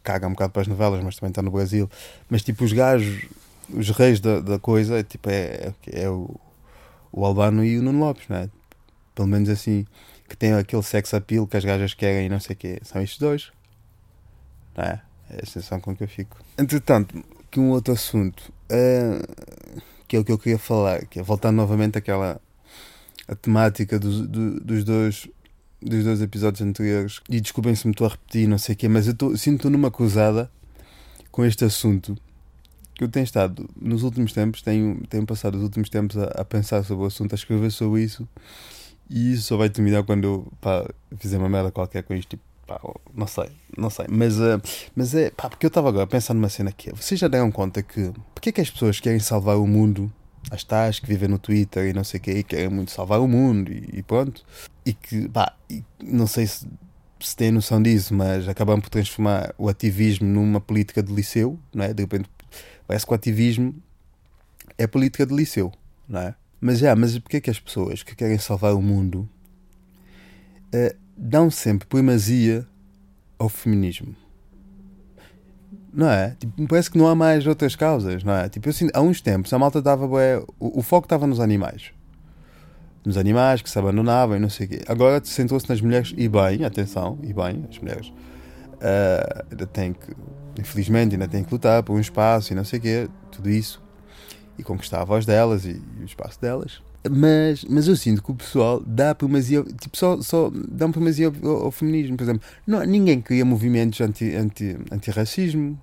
caga 0.03 0.27
um 0.27 0.31
bocado 0.31 0.53
para 0.53 0.61
as 0.61 0.67
novelas, 0.67 1.03
mas 1.03 1.15
também 1.15 1.31
está 1.31 1.41
no 1.41 1.49
Brasil. 1.49 1.89
Mas 2.29 2.43
tipo, 2.43 2.63
os 2.63 2.71
gajos 2.71 3.25
os 3.69 3.89
reis 3.89 4.19
da, 4.19 4.39
da 4.39 4.59
coisa 4.59 5.03
tipo, 5.03 5.29
é, 5.29 5.73
é, 5.87 6.03
é 6.03 6.09
o, 6.09 6.39
o 7.11 7.25
Albano 7.25 7.63
e 7.63 7.77
o 7.77 7.83
Nuno 7.83 7.99
Lopes, 7.99 8.27
não 8.29 8.37
é? 8.37 8.49
Pelo 9.13 9.27
menos 9.27 9.49
assim. 9.49 9.85
que 10.27 10.35
tem 10.35 10.53
aquele 10.53 10.83
sex 10.83 11.13
appeal 11.13 11.47
que 11.47 11.57
as 11.57 11.63
gajas 11.63 11.93
querem 11.93 12.25
e 12.25 12.29
não 12.29 12.39
sei 12.39 12.55
o 12.55 12.57
quê. 12.57 12.79
São 12.83 13.01
estes 13.01 13.19
dois. 13.19 13.51
Não 14.75 14.83
é? 14.83 15.01
É 15.29 15.41
a 15.41 15.45
sensação 15.45 15.79
com 15.79 15.95
que 15.95 16.03
eu 16.03 16.07
fico. 16.07 16.37
Entretanto, 16.57 17.23
que 17.49 17.59
um 17.59 17.71
outro 17.71 17.93
assunto 17.93 18.53
uh, 18.71 19.81
que 20.07 20.15
é 20.15 20.19
o 20.19 20.25
que 20.25 20.31
eu 20.31 20.37
queria 20.37 20.59
falar, 20.59 21.05
que 21.05 21.19
é 21.19 21.23
voltar 21.23 21.51
novamente 21.51 21.97
àquela 21.97 22.39
a 23.27 23.35
temática 23.35 23.97
dos, 23.97 24.27
do, 24.27 24.59
dos 24.59 24.83
dois 24.83 25.27
dos 25.81 26.03
dois 26.03 26.21
episódios 26.21 26.61
anteriores 26.61 27.21
e 27.29 27.39
desculpem 27.39 27.75
se 27.75 27.85
me 27.85 27.91
estou 27.91 28.07
a 28.07 28.09
repetir, 28.09 28.47
não 28.47 28.57
sei 28.57 28.73
o 28.73 28.77
quê, 28.77 28.87
mas 28.87 29.07
eu 29.07 29.37
sinto 29.37 29.69
numa 29.69 29.91
cruzada 29.91 30.49
com 31.31 31.45
este 31.45 31.63
assunto 31.63 32.17
que 32.95 33.03
eu 33.03 33.09
tenho 33.09 33.23
estado 33.23 33.69
nos 33.79 34.03
últimos 34.03 34.33
tempos, 34.33 34.61
tenho, 34.61 35.01
tenho 35.09 35.25
passado 35.25 35.55
os 35.55 35.63
últimos 35.63 35.89
tempos 35.89 36.17
a, 36.17 36.25
a 36.25 36.45
pensar 36.45 36.83
sobre 36.83 37.03
o 37.03 37.07
assunto, 37.07 37.33
a 37.33 37.35
escrever 37.35 37.71
sobre 37.71 38.03
isso 38.03 38.27
e 39.09 39.33
isso 39.33 39.43
só 39.43 39.57
vai 39.57 39.69
terminar 39.69 40.03
quando 40.03 40.23
eu 40.23 40.47
pá, 40.59 40.87
fizer 41.17 41.37
uma 41.37 41.49
merda 41.49 41.71
qualquer 41.71 42.03
com 42.03 42.13
isto, 42.13 42.29
tipo, 42.29 42.43
pá, 42.65 42.79
não 43.13 43.27
sei, 43.27 43.49
não 43.77 43.89
sei, 43.89 44.05
mas, 44.09 44.39
uh, 44.39 44.61
mas 44.95 45.13
é, 45.13 45.29
pá, 45.29 45.49
porque 45.49 45.65
eu 45.65 45.69
estava 45.69 45.89
agora 45.89 46.07
pensando 46.07 46.37
numa 46.37 46.49
cena 46.49 46.71
que 46.71 46.89
é, 46.89 46.93
vocês 46.93 47.19
já 47.19 47.27
deram 47.27 47.51
conta 47.51 47.83
que, 47.83 48.11
porque 48.33 48.49
é 48.49 48.51
que 48.51 48.61
as 48.61 48.69
pessoas 48.69 48.99
querem 48.99 49.19
salvar 49.19 49.57
o 49.57 49.67
mundo 49.67 50.11
as 50.51 50.63
tais 50.63 50.99
que 50.99 51.07
vivem 51.07 51.29
no 51.29 51.39
Twitter 51.39 51.87
e 51.87 51.93
não 51.93 52.03
sei 52.03 52.19
o 52.19 52.23
que, 52.23 52.31
e 52.31 52.43
querem 52.43 52.69
muito 52.69 52.91
salvar 52.91 53.19
o 53.19 53.27
mundo 53.27 53.71
e, 53.71 53.89
e 53.93 54.03
pronto. 54.03 54.45
E 54.85 54.93
que, 54.93 55.27
pá, 55.29 55.55
e 55.69 55.83
não 56.03 56.27
sei 56.27 56.45
se, 56.45 56.67
se 57.19 57.35
têm 57.35 57.51
noção 57.51 57.81
disso, 57.81 58.13
mas 58.13 58.47
acabam 58.47 58.79
por 58.79 58.89
transformar 58.89 59.53
o 59.57 59.67
ativismo 59.69 60.27
numa 60.27 60.61
política 60.61 61.01
de 61.01 61.13
liceu, 61.13 61.59
não 61.73 61.85
é? 61.85 61.93
De 61.93 62.03
repente 62.03 62.29
parece 62.87 63.05
que 63.05 63.11
o 63.11 63.15
ativismo 63.15 63.75
é 64.77 64.87
política 64.87 65.25
de 65.25 65.33
liceu, 65.33 65.71
não 66.07 66.19
é? 66.19 66.35
Mas 66.59 66.79
já, 66.79 66.95
mas 66.95 67.17
porquê 67.19 67.39
que 67.41 67.49
as 67.49 67.59
pessoas 67.59 68.03
que 68.03 68.15
querem 68.15 68.37
salvar 68.37 68.73
o 68.73 68.81
mundo 68.81 69.29
uh, 70.73 70.95
dão 71.15 71.49
sempre 71.51 71.87
primazia 71.87 72.65
ao 73.37 73.49
feminismo? 73.49 74.15
Não 75.93 76.09
é? 76.09 76.35
Tipo, 76.39 76.67
parece 76.67 76.91
que 76.91 76.97
não 76.97 77.07
há 77.07 77.15
mais 77.15 77.47
outras 77.47 77.75
causas, 77.75 78.23
não 78.23 78.33
é? 78.33 78.49
Tipo, 78.49 78.69
assim, 78.69 78.89
há 78.93 79.01
uns 79.01 79.21
tempos 79.21 79.53
a 79.53 79.59
malta 79.59 79.81
dava. 79.81 80.05
Ué, 80.07 80.39
o, 80.59 80.79
o 80.79 80.81
foco 80.81 81.05
estava 81.05 81.25
nos 81.25 81.39
animais. 81.39 81.91
Nos 83.05 83.17
animais 83.17 83.61
que 83.61 83.69
se 83.69 83.79
abandonavam 83.79 84.35
e 84.35 84.39
não 84.39 84.49
sei 84.49 84.65
o 84.65 84.69
quê. 84.69 84.81
Agora 84.87 85.23
centrou-se 85.23 85.69
nas 85.69 85.79
mulheres 85.79 86.13
e 86.17 86.27
bem, 86.27 86.65
atenção, 86.65 87.17
e 87.23 87.31
bem, 87.31 87.65
as 87.69 87.79
mulheres 87.79 88.11
uh, 88.85 89.45
ainda 89.49 89.65
têm 89.65 89.93
que, 89.93 90.13
infelizmente, 90.59 91.15
ainda 91.15 91.27
têm 91.27 91.43
que 91.43 91.51
lutar 91.51 91.81
por 91.83 91.93
um 91.93 91.99
espaço 91.99 92.53
e 92.53 92.55
não 92.55 92.63
sei 92.63 92.79
o 92.79 92.81
quê, 92.81 93.09
tudo 93.31 93.49
isso. 93.49 93.81
E 94.57 94.63
conquistar 94.63 95.01
a 95.01 95.05
voz 95.05 95.25
delas 95.25 95.65
e, 95.65 95.81
e 95.99 96.03
o 96.03 96.05
espaço 96.05 96.39
delas. 96.39 96.81
Mas, 97.09 97.63
mas 97.65 97.87
eu 97.87 97.95
sinto 97.95 98.23
que 98.23 98.31
o 98.31 98.35
pessoal 98.35 98.81
dá 98.85 99.13
primazia, 99.13 99.63
tipo, 99.63 99.95
só, 99.95 100.19
só 100.21 100.51
dá 100.69 100.87
primazia 100.89 101.31
ao, 101.43 101.65
ao, 101.65 101.71
feminismo, 101.71 102.17
por 102.17 102.23
exemplo. 102.23 102.41
Não, 102.65 102.83
ninguém 102.83 103.21
cria 103.21 103.45
movimentos 103.45 104.01
anti, 104.01 104.33
anti, 104.33 104.77
anti-racismo, 104.91 105.79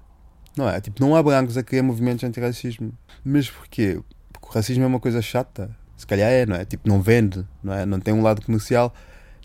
não 0.57 0.69
é? 0.69 0.81
Tipo, 0.81 1.01
não 1.01 1.15
há 1.15 1.23
brancos 1.23 1.57
a 1.57 1.63
criar 1.63 1.83
movimentos 1.83 2.25
anti-racismo. 2.25 2.93
Mas 3.25 3.49
porquê? 3.49 4.01
Porque 4.33 4.49
o 4.49 4.51
racismo 4.51 4.83
é 4.83 4.87
uma 4.87 4.99
coisa 4.99 5.23
chata. 5.23 5.71
Se 5.97 6.07
calhar 6.07 6.29
é, 6.29 6.45
não 6.45 6.57
é? 6.57 6.65
Tipo, 6.65 6.89
não 6.89 7.01
vende, 7.01 7.47
não 7.63 7.73
é? 7.73 7.87
Não 7.87 8.01
tem 8.01 8.13
um 8.13 8.23
lado 8.23 8.43
comercial, 8.43 8.93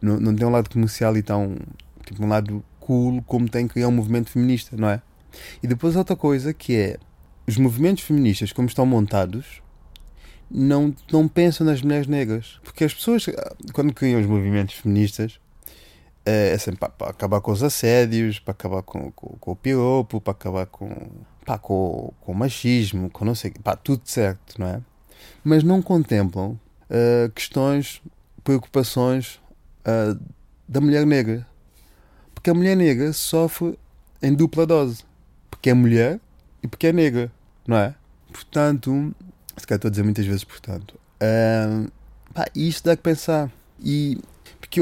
não, 0.02 0.20
não 0.20 0.36
tem 0.36 0.48
um 0.48 0.52
lado 0.52 0.70
comercial 0.72 1.16
e 1.16 1.22
tão, 1.22 1.56
tipo, 2.04 2.24
um 2.24 2.28
lado 2.28 2.64
cool 2.88 3.22
como 3.24 3.50
tem 3.50 3.68
criar 3.68 3.90
um 3.90 3.92
movimento 3.92 4.30
feminista, 4.30 4.78
não 4.78 4.90
é? 4.90 5.02
E 5.62 5.68
depois 5.68 5.96
outra 5.96 6.16
coisa 6.16 6.54
que 6.54 6.76
é, 6.76 6.98
os 7.46 7.58
movimentos 7.58 8.04
feministas 8.04 8.54
como 8.54 8.68
estão 8.68 8.86
montados, 8.86 9.62
não, 10.50 10.96
não 11.12 11.28
pensam 11.28 11.66
nas 11.66 11.82
mulheres 11.82 12.08
negras. 12.08 12.60
Porque 12.64 12.86
as 12.86 12.94
pessoas, 12.94 13.26
quando 13.74 13.94
criam 13.94 14.20
os 14.22 14.26
movimentos 14.26 14.76
feministas, 14.76 15.40
é, 16.26 16.54
é 16.54 16.58
sempre 16.58 16.80
para, 16.80 17.10
acabar 17.10 17.42
com 17.42 17.52
os 17.52 17.62
assédios, 17.62 18.40
para 18.40 18.52
acabar 18.52 18.82
com, 18.82 19.12
com, 19.12 19.28
com 19.38 19.52
o 19.52 19.56
piropo, 19.56 20.22
para 20.22 20.32
acabar 20.32 20.66
com, 20.66 20.90
com, 21.62 22.14
com 22.22 22.32
o 22.32 22.36
machismo, 22.36 23.10
com 23.10 23.26
não 23.26 23.36
sei 23.36 23.52
pá, 23.64 23.76
tudo 23.76 24.02
certo, 24.06 24.60
não 24.60 24.68
é? 24.68 24.82
Mas 25.44 25.64
não 25.64 25.82
contemplam 25.82 26.60
uh, 26.90 27.30
questões, 27.34 28.02
preocupações 28.44 29.40
uh, 29.86 30.20
da 30.68 30.82
mulher 30.82 31.06
negra. 31.06 31.48
Porque 32.38 32.52
a 32.52 32.54
mulher 32.54 32.78
negra 32.78 33.12
sofre 33.14 33.80
em 34.22 34.32
dupla 34.32 34.68
dose. 34.68 35.04
Porque 35.50 35.72
é 35.72 35.74
mulher 35.74 36.20
e 36.62 36.68
porque 36.68 36.86
é 36.86 36.94
negra, 36.94 37.32
não 37.66 37.78
é? 37.78 37.96
Portanto, 38.32 39.12
se 39.58 39.66
calhar 39.66 39.78
estou 39.78 39.90
a 39.90 39.92
dizer 39.92 40.04
muitas 40.04 40.24
vezes, 40.24 40.44
portanto. 40.44 41.00
Uh, 41.20 41.92
pá, 42.36 42.46
isto 42.56 42.86
dá 42.86 42.96
que 42.96 43.02
pensar. 43.02 43.52
E 43.84 44.20
porque 44.60 44.80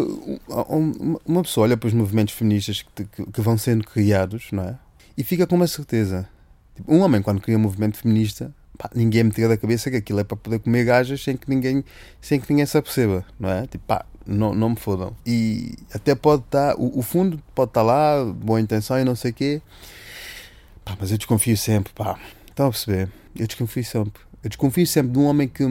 uma 1.26 1.44
pessoa 1.44 1.64
olha 1.66 1.78
para 1.78 1.88
os 1.88 1.94
movimentos 1.94 2.34
feministas 2.34 2.82
que, 2.82 3.06
que, 3.06 3.42
vão 3.42 3.58
sendo 3.58 3.86
criados, 3.86 4.50
não 4.52 4.64
é? 4.64 4.78
E 5.18 5.24
fica 5.24 5.48
com 5.48 5.56
uma 5.56 5.68
certeza. 5.68 6.28
Tipo, 6.76 6.94
um 6.94 7.00
homem, 7.00 7.22
quando 7.22 7.40
cria 7.40 7.56
um 7.56 7.62
movimento 7.62 7.98
feminista, 7.98 8.54
pá, 8.78 8.90
ninguém 8.94 9.24
me 9.24 9.32
tira 9.32 9.48
da 9.48 9.56
cabeça 9.56 9.90
que 9.90 9.96
aquilo 9.96 10.20
é 10.20 10.26
para 10.26 10.36
poder 10.36 10.60
comer 10.60 10.84
gajas 10.84 11.24
sem 11.24 11.38
que 11.38 11.50
ninguém, 11.50 11.86
sem 12.20 12.38
que 12.38 12.52
ninguém 12.52 12.66
se 12.66 12.78
aperceba, 12.78 13.24
não 13.40 13.50
é? 13.50 13.66
Tipo, 13.66 13.86
pá, 13.86 14.06
não, 14.26 14.54
não 14.54 14.72
me 14.72 14.76
fodam. 14.76 15.16
E 15.26 15.76
até 15.94 16.16
pode 16.16 16.44
estar, 16.44 16.76
o, 16.76 17.00
o 17.00 17.02
fundo 17.02 17.40
pode 17.54 17.70
estar 17.70 17.84
lá, 17.84 18.24
boa 18.26 18.60
intenção 18.60 19.00
e 19.00 19.04
não 19.04 19.16
sei 19.16 19.32
o 19.32 19.34
quê, 19.34 19.62
pá, 20.84 20.96
mas 21.00 21.12
eu 21.12 21.18
desconfio 21.18 21.58
sempre, 21.58 21.94
pá. 21.94 22.20
Estão 22.50 22.68
a 22.68 22.70
perceber? 22.70 23.10
Eu 23.36 23.48
desconfio 23.48 23.84
sempre. 23.84 24.22
Eu 24.44 24.50
desconfio 24.50 24.88
sempre 24.88 25.12
de 25.12 25.20
um 25.20 25.26
homem 25.26 25.48
que, 25.48 25.66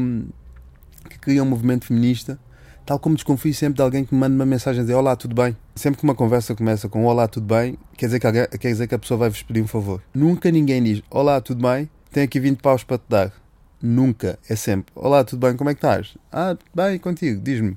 que 1.08 1.18
cria 1.18 1.42
um 1.42 1.46
movimento 1.46 1.86
feminista, 1.86 2.38
tal 2.84 2.98
como 2.98 3.14
desconfio 3.14 3.54
sempre 3.54 3.76
de 3.76 3.82
alguém 3.82 4.04
que 4.04 4.14
me 4.14 4.20
manda 4.20 4.34
uma 4.34 4.46
mensagem 4.46 4.84
de 4.84 4.92
Olá, 4.92 5.16
tudo 5.16 5.34
bem? 5.34 5.56
Sempre 5.74 5.98
que 5.98 6.04
uma 6.04 6.14
conversa 6.14 6.54
começa 6.54 6.88
com 6.88 7.04
Olá, 7.06 7.26
tudo 7.26 7.46
bem, 7.46 7.78
quer 7.96 8.06
dizer 8.06 8.20
que, 8.20 8.26
alguém, 8.26 8.46
quer 8.48 8.68
dizer 8.68 8.86
que 8.86 8.94
a 8.94 8.98
pessoa 8.98 9.18
vai 9.18 9.30
vos 9.30 9.42
pedir 9.42 9.62
um 9.62 9.66
favor. 9.66 10.02
Nunca 10.12 10.50
ninguém 10.50 10.82
diz 10.82 11.02
Olá, 11.10 11.40
tudo 11.40 11.66
bem? 11.66 11.88
Tenho 12.12 12.26
aqui 12.26 12.38
20 12.38 12.60
paus 12.60 12.84
para 12.84 12.98
te 12.98 13.04
dar. 13.08 13.32
Nunca. 13.80 14.38
É 14.48 14.56
sempre 14.56 14.92
Olá, 14.94 15.24
tudo 15.24 15.46
bem? 15.46 15.56
Como 15.56 15.70
é 15.70 15.74
que 15.74 15.78
estás? 15.78 16.16
Ah, 16.32 16.56
bem, 16.74 16.98
contigo. 16.98 17.40
Diz-me. 17.42 17.76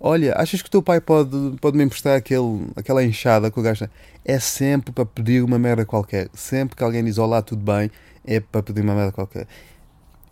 Olha, 0.00 0.34
achas 0.36 0.62
que 0.62 0.68
o 0.68 0.70
teu 0.70 0.82
pai 0.82 1.00
pode, 1.00 1.56
pode 1.60 1.76
me 1.76 1.82
emprestar 1.82 2.16
aquele, 2.16 2.68
aquela 2.76 3.02
enxada 3.04 3.50
que 3.50 3.58
o 3.58 3.62
gajo 3.62 3.88
É 4.24 4.38
sempre 4.38 4.92
para 4.92 5.04
pedir 5.04 5.42
uma 5.42 5.58
merda 5.58 5.84
qualquer. 5.84 6.28
Sempre 6.34 6.76
que 6.76 6.84
alguém 6.84 7.04
diz 7.04 7.18
Olá, 7.18 7.42
tudo 7.42 7.62
bem, 7.62 7.90
é 8.24 8.38
para 8.38 8.62
pedir 8.62 8.82
uma 8.82 8.94
merda 8.94 9.10
qualquer. 9.10 9.48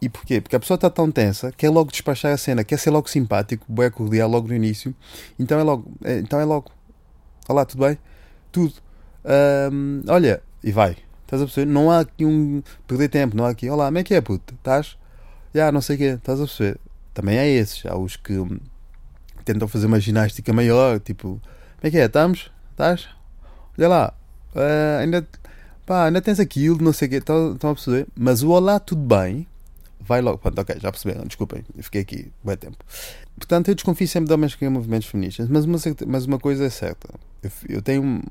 E 0.01 0.09
porquê? 0.09 0.41
Porque 0.41 0.55
a 0.55 0.61
pessoa 0.61 0.77
está 0.77 0.89
tão 0.91 1.11
tensa, 1.11 1.51
quer 1.53 1.71
logo 1.71 1.91
despachar 1.91 2.33
a 2.33 2.37
cena, 2.37 2.63
quer 2.63 2.79
ser 2.79 2.91
logo 2.91 3.09
simpático, 3.09 3.65
boé 3.69 3.91
cordial 3.91 4.29
logo 4.31 4.47
no 4.47 4.55
início. 4.55 4.95
Então 5.39 5.59
é 5.59 5.63
logo, 5.63 5.91
é, 6.05 6.19
então 6.19 6.39
é 6.39 6.45
logo. 6.45 6.71
Olá, 7.49 7.65
tudo 7.65 7.85
bem? 7.87 7.99
Tudo. 8.53 8.75
Um, 9.73 10.03
olha, 10.09 10.43
e 10.63 10.71
vai. 10.71 10.97
Estás 11.23 11.43
a 11.43 11.47
perceber? 11.47 11.67
Não 11.73 11.91
há 11.91 12.01
aqui 12.01 12.25
um. 12.25 12.63
perder 12.87 13.09
tempo, 13.09 13.37
não 13.37 13.45
há 13.45 13.51
aqui. 13.51 13.69
Olá, 13.69 13.87
como 13.87 13.99
é 13.99 14.05
que 14.05 14.15
é, 14.15 14.21
puto? 14.21 14.55
Estás? 14.55 14.97
Já, 15.53 15.73
não 15.73 15.81
sei 15.81 15.97
o 15.97 15.99
quê. 15.99 16.05
Estás 16.05 16.41
a 16.41 16.45
perceber? 16.45 16.79
Também 17.13 17.39
há 17.39 17.47
esses. 17.47 17.85
Há 17.87 17.97
os 17.97 18.17
que 18.17 18.35
tentam 19.53 19.69
fazer 19.69 19.87
uma 19.87 20.01
ginástica 20.01 20.53
maior, 20.53 21.01
tipo, 21.01 21.41
como 21.77 21.83
é 21.83 21.91
que 21.91 21.99
é? 21.99 22.05
Estamos? 22.05 22.51
Estás? 22.73 23.09
Olha 23.79 23.89
lá. 23.89 24.15
Uh, 24.55 25.01
ainda. 25.01 25.27
Pá, 25.87 26.07
ainda 26.07 26.21
tens 26.21 26.41
aquilo, 26.41 26.83
não 26.83 26.93
sei 26.93 27.07
o 27.07 27.11
quê. 27.13 27.17
Estão 27.17 27.71
a 27.71 27.75
perceber? 27.75 28.09
Mas 28.17 28.43
o 28.43 28.51
olá, 28.51 28.81
tudo 28.81 29.03
bem 29.03 29.47
vai 30.07 30.21
logo. 30.21 30.39
Pronto, 30.39 30.59
ok, 30.61 30.77
já 30.81 30.91
perceberam, 30.91 31.25
desculpem, 31.25 31.65
fiquei 31.81 32.01
aqui 32.03 32.33
bem 32.43 32.57
tempo. 32.57 32.79
Portanto, 33.37 33.69
eu 33.69 33.75
desconfio 33.75 34.07
sempre 34.07 34.29
de 34.29 34.35
homens 34.35 34.53
que 34.53 34.59
criam 34.59 34.73
movimentos 34.73 35.09
feministas, 35.09 35.49
mas 35.49 35.65
uma, 35.65 35.79
mas 36.07 36.27
uma 36.27 36.39
coisa 36.39 36.65
é 36.65 36.71
certa, 36.71 37.09
eu, 37.43 37.51
eu 37.69 37.83
tenho 37.83 38.23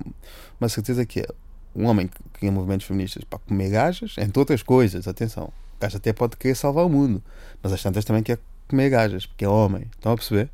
uma 0.59 0.69
certeza 0.69 1.05
que 1.05 1.21
é 1.21 1.27
um 1.75 1.85
homem 1.85 2.07
que 2.07 2.17
cria 2.33 2.51
movimentos 2.51 2.87
feministas 2.87 3.23
para 3.23 3.39
comer 3.39 3.69
gajas, 3.69 4.15
entre 4.17 4.39
outras 4.39 4.63
coisas, 4.63 5.07
atenção, 5.07 5.45
o 5.45 5.81
gajo 5.81 5.97
até 5.97 6.13
pode 6.13 6.37
querer 6.37 6.55
salvar 6.55 6.85
o 6.85 6.89
mundo, 6.89 7.21
mas 7.61 7.73
as 7.73 7.83
tantas 7.83 8.05
também 8.05 8.23
quer 8.23 8.39
comer 8.67 8.89
gajas, 8.89 9.25
porque 9.25 9.45
é 9.45 9.49
homem, 9.49 9.87
estão 9.95 10.13
a 10.13 10.15
perceber? 10.15 10.49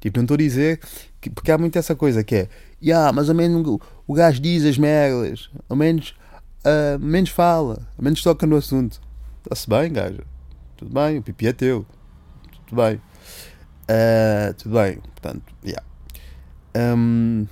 Tipo, 0.00 0.18
não 0.18 0.24
estou 0.24 0.34
a 0.34 0.38
dizer 0.38 0.80
que, 1.20 1.30
porque 1.30 1.52
há 1.52 1.58
muito 1.58 1.78
essa 1.78 1.94
coisa 1.94 2.24
que 2.24 2.34
é, 2.34 2.48
yeah, 2.82 3.12
mas 3.12 3.28
ao 3.28 3.34
menos 3.34 3.78
o, 4.06 4.14
gajo 4.14 4.40
diz 4.40 4.64
as 4.64 4.78
merdas, 4.78 5.50
ao 5.68 5.76
menos, 5.76 6.14
uh, 6.64 6.98
menos 6.98 7.30
fala, 7.30 7.86
ao 7.96 8.04
menos 8.04 8.22
toca 8.22 8.46
no 8.46 8.56
assunto. 8.56 9.00
Está-se 9.44 9.68
bem, 9.68 9.92
gajo 9.92 10.22
tudo 10.80 10.94
bem, 10.94 11.18
o 11.18 11.22
pipi 11.22 11.46
é 11.46 11.52
teu, 11.52 11.84
tudo 12.66 12.82
bem. 12.82 12.96
Uh, 13.84 14.54
tudo 14.54 14.74
bem, 14.76 14.96
portanto, 14.96 15.54
yeah. 15.62 15.86
Um, 16.74 17.46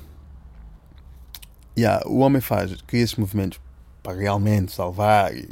yeah, 1.79 2.03
o 2.09 2.21
homem 2.21 2.41
faz, 2.41 2.81
cria 2.83 3.03
esses 3.03 3.17
movimentos 3.17 3.61
para 4.03 4.17
realmente 4.17 4.73
salvar 4.73 5.37
e 5.37 5.47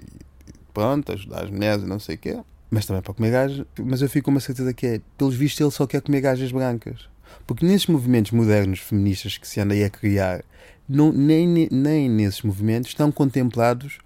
pronto, 0.72 1.12
ajudar 1.12 1.44
as 1.44 1.50
mulheres 1.50 1.82
e 1.82 1.86
não 1.86 1.98
sei 1.98 2.14
o 2.14 2.18
quê, 2.18 2.40
mas 2.70 2.86
também 2.86 3.02
para 3.02 3.14
comer 3.14 3.30
gajas. 3.30 3.66
Mas 3.78 4.02
eu 4.02 4.08
fico 4.08 4.26
com 4.26 4.30
uma 4.30 4.40
certeza 4.40 4.72
que 4.72 4.86
é, 4.86 5.00
pelos 5.16 5.34
vistos, 5.34 5.60
ele 5.60 5.70
só 5.70 5.86
quer 5.86 6.00
comer 6.00 6.20
gajas 6.20 6.50
brancas. 6.52 7.08
Porque 7.46 7.64
nesses 7.64 7.86
movimentos 7.86 8.32
modernos 8.32 8.80
feministas 8.80 9.38
que 9.38 9.46
se 9.46 9.60
anda 9.60 9.74
aí 9.74 9.84
a 9.84 9.90
criar, 9.90 10.44
não, 10.88 11.12
nem, 11.12 11.68
nem 11.70 12.08
nesses 12.08 12.42
movimentos 12.42 12.90
estão 12.90 13.10
contemplados 13.10 13.98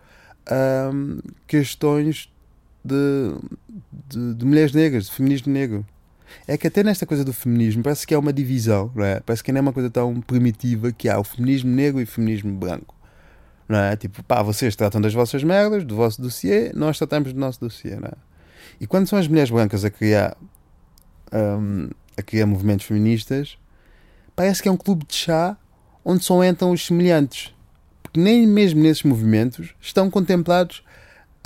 um, 0.92 1.18
questões 1.46 2.30
de, 2.84 3.34
de, 4.08 4.34
de, 4.34 4.44
mulheres 4.44 4.72
negras, 4.72 5.06
de 5.06 5.12
feminismo 5.12 5.52
negro. 5.52 5.86
é 6.46 6.56
que 6.56 6.66
até 6.66 6.82
nesta 6.82 7.06
coisa 7.06 7.24
do 7.24 7.32
feminismo 7.32 7.82
parece 7.82 8.06
que 8.06 8.14
é 8.14 8.18
uma 8.18 8.32
divisão, 8.32 8.90
não 8.94 9.04
é? 9.04 9.20
Parece 9.20 9.44
que 9.44 9.52
não 9.52 9.58
é 9.58 9.62
uma 9.62 9.72
coisa 9.72 9.90
tão 9.90 10.20
primitiva 10.20 10.92
que 10.92 11.08
há 11.08 11.18
o 11.18 11.24
feminismo 11.24 11.70
negro 11.70 12.00
e 12.00 12.04
o 12.04 12.06
feminismo 12.06 12.52
branco. 12.56 12.94
Não 13.68 13.78
é? 13.78 13.96
Tipo, 13.96 14.22
pá, 14.24 14.42
vocês 14.42 14.74
tratam 14.74 15.00
das 15.00 15.14
vossas 15.14 15.44
merdas, 15.44 15.84
do 15.84 15.94
vosso 15.94 16.20
dossiê, 16.20 16.72
nós 16.74 16.98
tratamos 16.98 17.32
do 17.32 17.38
nosso 17.38 17.60
dossiê, 17.60 17.96
não 17.96 18.08
é? 18.08 18.29
E 18.80 18.86
quando 18.86 19.06
são 19.06 19.18
as 19.18 19.28
mulheres 19.28 19.50
brancas 19.50 19.84
a 19.84 19.90
criar, 19.90 20.36
um, 21.32 21.90
a 22.16 22.22
criar 22.22 22.46
movimentos 22.46 22.86
feministas, 22.86 23.58
parece 24.34 24.62
que 24.62 24.68
é 24.68 24.72
um 24.72 24.76
clube 24.76 25.04
de 25.06 25.14
chá 25.14 25.56
onde 26.04 26.24
só 26.24 26.42
entram 26.42 26.72
os 26.72 26.86
semelhantes. 26.86 27.54
Porque 28.02 28.18
nem 28.18 28.46
mesmo 28.46 28.82
nesses 28.82 29.02
movimentos 29.02 29.74
estão 29.80 30.10
contemplados 30.10 30.82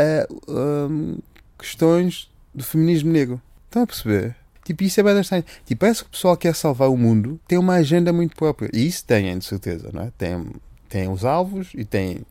uh, 0.01 0.53
um, 0.91 1.19
questões 1.59 2.31
do 2.55 2.63
feminismo 2.63 3.11
negro. 3.11 3.43
Estão 3.67 3.83
a 3.83 3.87
perceber? 3.87 4.37
Tipo, 4.65 4.85
isso 4.85 5.01
é 5.01 5.03
bem. 5.03 5.45
Tipo, 5.67 5.81
parece 5.81 6.03
que 6.03 6.09
o 6.09 6.11
pessoal 6.11 6.37
que 6.37 6.49
quer 6.49 6.55
salvar 6.55 6.89
o 6.89 6.97
mundo 6.97 7.39
tem 7.47 7.59
uma 7.59 7.75
agenda 7.75 8.13
muito 8.13 8.35
própria. 8.35 8.71
E 8.73 8.87
isso 8.87 9.05
têm, 9.05 9.37
de 9.37 9.45
certeza, 9.45 9.91
não 9.93 10.05
é? 10.05 10.13
Tem, 10.17 10.47
tem 10.89 11.09
os 11.09 11.25
alvos 11.25 11.73
e 11.75 11.85
tem 11.85 12.23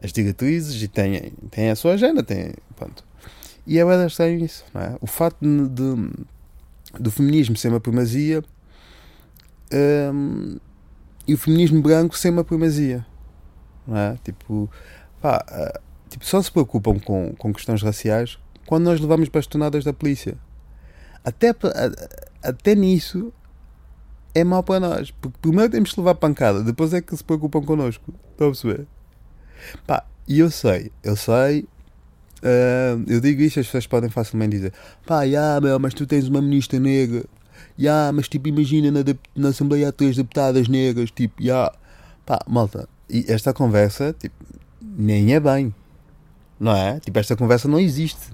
as 0.00 0.12
diretrizes 0.12 0.80
e 0.80 0.86
tem, 0.86 1.32
tem 1.50 1.70
a 1.70 1.76
sua 1.76 1.94
agenda. 1.94 2.22
Tem, 2.22 2.52
pronto. 2.76 3.04
E 3.66 3.78
é 3.78 3.84
bem 3.84 4.06
estranho 4.06 4.44
isso, 4.44 4.64
não 4.74 4.80
é? 4.80 4.96
O 5.00 5.06
facto 5.06 5.40
de, 5.40 5.68
de 5.68 6.24
do 6.98 7.10
feminismo 7.10 7.56
ser 7.56 7.68
uma 7.68 7.80
primazia 7.80 8.42
um, 10.12 10.56
e 11.26 11.34
o 11.34 11.38
feminismo 11.38 11.80
branco 11.82 12.16
ser 12.16 12.30
uma 12.30 12.44
primazia, 12.44 13.04
não 13.86 13.96
é? 13.96 14.16
Tipo, 14.22 14.70
pá, 15.20 15.44
uh, 15.50 15.80
tipo, 16.08 16.24
só 16.24 16.40
se 16.40 16.52
preocupam 16.52 16.98
com, 17.00 17.34
com 17.34 17.52
questões 17.52 17.82
raciais 17.82 18.38
quando 18.66 18.84
nós 18.84 19.00
levamos 19.00 19.28
bastonadas 19.28 19.84
da 19.84 19.92
polícia. 19.92 20.36
Até, 21.24 21.54
até 22.42 22.74
nisso 22.74 23.32
é 24.34 24.44
mau 24.44 24.62
para 24.62 24.80
nós. 24.80 25.10
Porque 25.10 25.38
primeiro 25.40 25.70
temos 25.70 25.92
que 25.92 26.00
levar 26.00 26.14
pancada, 26.16 26.62
depois 26.62 26.92
é 26.92 27.00
que 27.00 27.16
se 27.16 27.24
preocupam 27.24 27.62
connosco. 27.62 28.12
Estão 28.30 28.48
a 28.48 28.50
perceber? 28.50 28.86
Pá, 29.86 30.04
e 30.28 30.38
eu 30.40 30.50
sei, 30.50 30.92
eu 31.02 31.16
sei. 31.16 31.66
Uh, 32.44 33.02
eu 33.06 33.20
digo 33.22 33.40
isto, 33.40 33.58
as 33.58 33.66
pessoas 33.66 33.86
podem 33.86 34.10
facilmente 34.10 34.56
dizer: 34.56 34.72
pá, 35.06 35.22
yeah, 35.22 35.58
meu, 35.60 35.78
mas 35.78 35.94
tu 35.94 36.06
tens 36.06 36.28
uma 36.28 36.42
ministra 36.42 36.78
negra. 36.78 37.24
Yeah, 37.78 38.12
mas 38.12 38.28
tipo, 38.28 38.48
imagina 38.48 38.90
na, 38.90 39.00
na 39.34 39.48
Assembleia 39.48 39.88
há 39.88 39.92
três 39.92 40.16
deputadas 40.16 40.68
negras. 40.68 41.10
Tipo, 41.10 41.42
yeah. 41.42 41.72
pá, 42.26 42.40
malta. 42.46 42.88
E 43.08 43.24
esta 43.28 43.54
conversa, 43.54 44.14
tipo, 44.18 44.34
nem 44.80 45.34
é 45.34 45.40
bem. 45.40 45.74
Não 46.60 46.76
é? 46.76 47.00
Tipo, 47.00 47.18
esta 47.18 47.34
conversa 47.34 47.66
não 47.66 47.80
existe. 47.80 48.32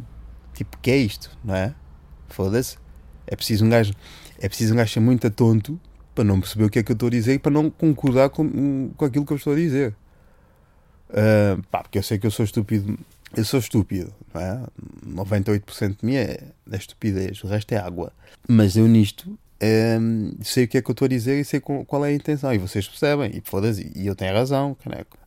Tipo, 0.54 0.76
que 0.78 0.90
é 0.90 0.96
isto? 0.96 1.30
Não 1.44 1.54
é? 1.54 1.74
Foda-se. 2.28 2.76
É 3.26 3.36
preciso 3.36 3.64
um 3.64 3.70
gajo. 3.70 3.92
É 4.38 4.48
preciso 4.48 4.74
um 4.74 4.76
gajo 4.76 4.92
ser 4.92 5.00
muito 5.00 5.30
tonto 5.30 5.80
para 6.14 6.24
não 6.24 6.40
perceber 6.40 6.64
o 6.64 6.70
que 6.70 6.80
é 6.80 6.82
que 6.82 6.90
eu 6.90 6.94
estou 6.94 7.06
a 7.06 7.10
dizer 7.10 7.34
e 7.34 7.38
para 7.38 7.52
não 7.52 7.70
concordar 7.70 8.28
com, 8.28 8.90
com 8.96 9.04
aquilo 9.04 9.24
que 9.24 9.32
eu 9.32 9.36
estou 9.36 9.52
a 9.52 9.56
dizer. 9.56 9.94
Uh, 11.08 11.62
pá, 11.70 11.82
porque 11.82 11.98
eu 11.98 12.02
sei 12.02 12.18
que 12.18 12.26
eu 12.26 12.30
sou 12.30 12.44
estúpido. 12.44 12.98
Eu 13.36 13.44
sou 13.44 13.60
estúpido, 13.60 14.12
não 14.34 14.40
é? 14.40 14.62
98% 15.06 16.00
de 16.00 16.06
mim 16.06 16.16
é, 16.16 16.40
é 16.70 16.76
estupidez, 16.76 17.42
o 17.44 17.46
resto 17.46 17.72
é 17.72 17.78
água. 17.78 18.12
Mas 18.48 18.76
eu 18.76 18.88
nisto 18.88 19.38
um, 19.62 20.32
sei 20.42 20.64
o 20.64 20.68
que 20.68 20.78
é 20.78 20.82
que 20.82 20.90
eu 20.90 20.92
estou 20.92 21.04
a 21.04 21.08
dizer 21.08 21.38
e 21.38 21.44
sei 21.44 21.60
qual 21.60 22.04
é 22.04 22.08
a 22.08 22.14
intenção. 22.14 22.52
E 22.52 22.58
vocês 22.58 22.88
percebem, 22.88 23.30
e 23.34 23.42
foda-se, 23.44 23.92
e 23.94 24.06
eu 24.06 24.14
tenho 24.14 24.34
razão, 24.34 24.76
caneco. 24.82 25.18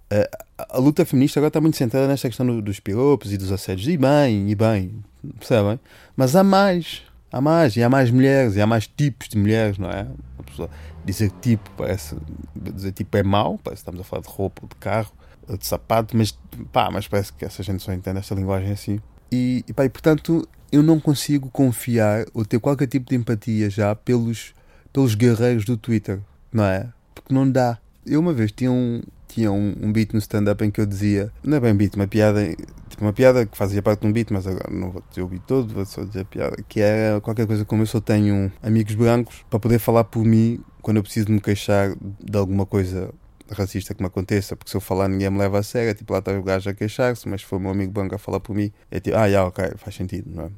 A, 0.57 0.75
a 0.75 0.77
luta 0.79 1.05
feminista 1.05 1.39
agora 1.39 1.49
está 1.49 1.61
muito 1.61 1.77
centrada 1.77 2.07
nesta 2.07 2.27
questão 2.27 2.45
do, 2.45 2.61
dos 2.61 2.79
piropos 2.79 3.31
e 3.31 3.37
dos 3.37 3.51
assédios. 3.51 3.87
E 3.87 3.97
bem, 3.97 4.49
e 4.49 4.55
bem, 4.55 5.03
percebem? 5.37 5.79
Mas 6.15 6.35
há 6.35 6.43
mais, 6.43 7.03
há 7.31 7.39
mais, 7.39 7.75
e 7.75 7.83
há 7.83 7.89
mais 7.89 8.09
mulheres, 8.09 8.55
e 8.55 8.61
há 8.61 8.67
mais 8.67 8.87
tipos 8.87 9.29
de 9.29 9.37
mulheres, 9.37 9.77
não 9.77 9.89
é? 9.89 10.07
A 10.39 10.43
pessoa 10.43 10.69
dizer 11.05 11.31
tipo 11.41 11.69
parece, 11.77 12.15
dizer 12.55 12.91
tipo 12.91 13.15
é 13.17 13.23
mau, 13.23 13.59
parece 13.63 13.83
que 13.83 13.89
estamos 13.89 14.01
a 14.01 14.03
falar 14.03 14.21
de 14.23 14.29
roupa, 14.29 14.67
de 14.67 14.75
carro, 14.75 15.11
de 15.47 15.65
sapato, 15.65 16.15
mas 16.15 16.37
pá, 16.71 16.89
mas 16.91 17.07
parece 17.07 17.33
que 17.33 17.45
essa 17.45 17.61
gente 17.63 17.83
só 17.83 17.93
entende 17.93 18.19
esta 18.19 18.35
linguagem 18.35 18.71
assim. 18.71 18.99
E, 19.31 19.63
e, 19.67 19.73
pá, 19.73 19.85
e 19.85 19.89
portanto 19.89 20.47
eu 20.71 20.81
não 20.81 20.99
consigo 20.99 21.49
confiar 21.51 22.25
ou 22.33 22.43
ter 22.43 22.59
qualquer 22.59 22.87
tipo 22.87 23.07
de 23.07 23.15
empatia 23.15 23.69
já 23.69 23.93
pelos, 23.95 24.55
pelos 24.91 25.13
guerreiros 25.13 25.65
do 25.65 25.77
Twitter, 25.77 26.19
não 26.51 26.63
é? 26.63 26.89
Porque 27.13 27.31
não 27.33 27.49
dá. 27.49 27.77
Eu 28.05 28.19
uma 28.19 28.33
vez 28.33 28.51
tinha 28.51 28.71
um, 28.71 29.01
tinha 29.27 29.51
um, 29.51 29.75
um 29.81 29.93
beat 29.93 30.13
no 30.13 30.19
stand-up 30.19 30.63
em 30.63 30.71
que 30.71 30.81
eu 30.81 30.85
dizia, 30.85 31.31
não 31.43 31.57
é 31.57 31.59
bem 31.59 31.75
beat, 31.75 31.95
uma 31.95 32.07
piada, 32.07 32.43
tipo 32.89 33.03
uma 33.03 33.13
piada 33.13 33.45
que 33.45 33.55
fazia 33.55 33.83
parte 33.83 34.01
de 34.01 34.07
um 34.07 34.11
beat, 34.11 34.31
mas 34.31 34.47
agora 34.47 34.71
não 34.71 34.89
vou 34.89 35.03
dizer 35.07 35.21
o 35.21 35.27
beat 35.27 35.43
todo, 35.43 35.73
vou 35.73 35.85
só 35.85 36.03
dizer 36.03 36.21
a 36.21 36.25
piada, 36.25 36.55
que 36.67 36.79
era 36.79 37.21
qualquer 37.21 37.45
coisa 37.45 37.63
como 37.65 37.83
eu 37.83 37.87
só 37.87 37.99
tenho 37.99 38.51
amigos 38.61 38.95
brancos 38.95 39.45
para 39.49 39.59
poder 39.59 39.77
falar 39.77 40.05
por 40.05 40.25
mim 40.25 40.59
quando 40.81 40.97
eu 40.97 41.03
preciso 41.03 41.31
me 41.31 41.39
queixar 41.39 41.95
de 41.95 42.37
alguma 42.37 42.65
coisa 42.65 43.13
racista 43.53 43.93
que 43.93 44.01
me 44.01 44.07
aconteça, 44.07 44.55
porque 44.55 44.71
se 44.71 44.77
eu 44.77 44.81
falar 44.81 45.07
ninguém 45.07 45.29
me 45.29 45.37
leva 45.37 45.59
a 45.59 45.63
sério, 45.63 45.93
tipo 45.93 46.13
lá 46.13 46.19
está 46.19 46.31
o 46.31 46.43
gajo 46.43 46.69
a 46.69 46.73
queixar-se, 46.73 47.27
mas 47.27 47.41
se 47.41 47.47
for 47.47 47.59
meu 47.59 47.71
amigo 47.71 47.91
branco 47.91 48.15
a 48.15 48.17
falar 48.17 48.39
por 48.39 48.55
mim, 48.55 48.71
é 48.91 48.99
tipo, 48.99 49.15
ah, 49.15 49.25
yeah, 49.25 49.47
ok, 49.47 49.73
faz 49.77 49.95
sentido, 49.95 50.29
não 50.33 50.45
é? 50.45 50.49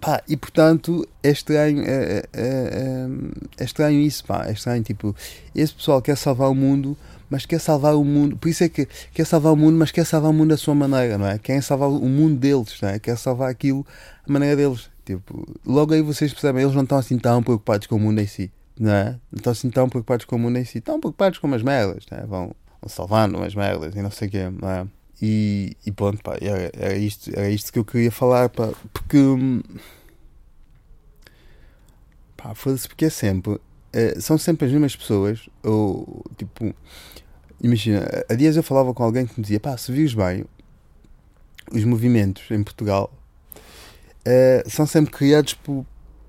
Pá, 0.00 0.22
e 0.28 0.36
portanto 0.36 1.06
é 1.22 1.30
estranho, 1.30 1.84
é, 1.86 1.86
é, 1.86 2.28
é, 2.32 3.08
é 3.58 3.64
estranho 3.64 4.00
isso, 4.00 4.24
pá, 4.24 4.46
é 4.46 4.52
estranho, 4.52 4.82
tipo, 4.82 5.14
esse 5.54 5.72
pessoal 5.72 6.02
quer 6.02 6.16
salvar 6.16 6.50
o 6.50 6.54
mundo, 6.54 6.96
mas 7.30 7.46
quer 7.46 7.60
salvar 7.60 7.94
o 7.94 8.04
mundo, 8.04 8.36
por 8.36 8.48
isso 8.48 8.64
é 8.64 8.68
que 8.68 8.88
quer 9.12 9.24
salvar 9.24 9.52
o 9.52 9.56
mundo, 9.56 9.78
mas 9.78 9.90
quer 9.90 10.04
salvar 10.04 10.30
o 10.30 10.34
mundo 10.34 10.50
da 10.50 10.56
sua 10.56 10.74
maneira, 10.74 11.16
não 11.16 11.26
é? 11.26 11.38
Querem 11.38 11.60
salvar 11.60 11.88
o 11.88 12.08
mundo 12.08 12.36
deles, 12.36 12.78
não 12.82 12.88
é? 12.88 12.98
Quer 12.98 13.16
salvar 13.16 13.50
aquilo 13.50 13.86
a 14.28 14.32
maneira 14.32 14.56
deles. 14.56 14.90
Tipo, 15.04 15.46
logo 15.64 15.92
aí 15.94 16.02
vocês 16.02 16.32
percebem, 16.32 16.62
eles 16.62 16.74
não 16.74 16.82
estão 16.82 16.98
assim 16.98 17.18
tão 17.18 17.42
preocupados 17.42 17.86
com 17.86 17.96
o 17.96 18.00
mundo 18.00 18.20
em 18.20 18.26
si, 18.26 18.50
não 18.78 18.92
é? 18.92 19.04
Não 19.30 19.38
estão 19.38 19.52
assim 19.52 19.70
tão 19.70 19.88
preocupados 19.88 20.24
com 20.26 20.36
o 20.36 20.38
mundo 20.38 20.58
em 20.58 20.64
si, 20.64 20.78
estão 20.78 21.00
preocupados 21.00 21.38
com 21.38 21.52
as 21.54 21.62
merdas, 21.62 22.04
não 22.10 22.18
é? 22.18 22.26
Vão, 22.26 22.54
vão 22.80 22.88
salvando 22.88 23.38
umas 23.38 23.54
merdas 23.54 23.94
e 23.94 24.02
não 24.02 24.10
sei 24.10 24.28
o 24.28 24.30
quê, 24.30 24.50
não 24.50 24.68
é? 24.68 24.86
E, 25.22 25.76
e 25.86 25.92
pronto, 25.92 26.22
pá, 26.22 26.36
era, 26.40 26.70
era, 26.74 26.96
isto, 26.96 27.30
era 27.30 27.48
isto 27.48 27.72
que 27.72 27.78
eu 27.78 27.84
queria 27.84 28.10
falar, 28.10 28.48
pá, 28.48 28.72
porque. 28.92 29.16
Pá, 32.36 32.54
foda-se, 32.54 32.88
porque 32.88 33.06
é 33.06 33.10
sempre. 33.10 33.60
É, 33.92 34.18
são 34.20 34.36
sempre 34.36 34.66
as 34.66 34.72
mesmas 34.72 34.96
pessoas, 34.96 35.48
ou 35.62 36.24
tipo. 36.36 36.74
Imagina, 37.62 38.06
há 38.28 38.34
dias 38.34 38.56
eu 38.56 38.62
falava 38.62 38.92
com 38.92 39.02
alguém 39.02 39.26
que 39.26 39.38
me 39.38 39.42
dizia: 39.42 39.60
pá, 39.60 39.76
se 39.76 39.92
vires 39.92 40.14
bem, 40.14 40.44
os 41.72 41.84
movimentos 41.84 42.50
em 42.50 42.62
Portugal 42.62 43.12
é, 44.24 44.64
são 44.66 44.86
sempre 44.86 45.12
criados 45.12 45.54
por, 45.54 45.84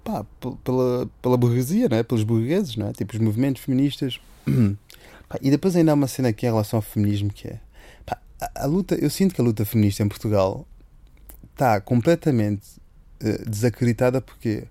pá, 0.06 0.26
pela, 0.64 1.10
pela 1.22 1.36
burguesia, 1.36 1.90
não 1.90 1.98
é? 1.98 2.04
pelos 2.04 2.24
burgueses, 2.24 2.78
não 2.78 2.88
é? 2.88 2.94
tipo 2.94 3.14
os 3.14 3.20
movimentos 3.20 3.62
feministas. 3.62 4.22
Pá, 5.28 5.40
e 5.42 5.50
depois 5.50 5.76
ainda 5.76 5.92
há 5.92 5.96
uma 5.96 6.08
cena 6.08 6.30
aqui 6.30 6.46
em 6.46 6.50
relação 6.50 6.78
ao 6.78 6.84
feminismo 6.84 7.34
que 7.34 7.48
é 7.48 7.60
a, 8.54 8.66
luta, 8.66 8.96
eu 8.96 9.10
sinto 9.10 9.34
que 9.34 9.42
a 9.42 9.44
luta 9.44 9.66
feminista 9.66 10.04
em 10.04 10.08
Portugal 10.08 10.66
está 11.52 11.80
completamente 11.80 12.68
uh, 13.24 13.50
desacreditada 13.50 14.22
porque 14.22 14.64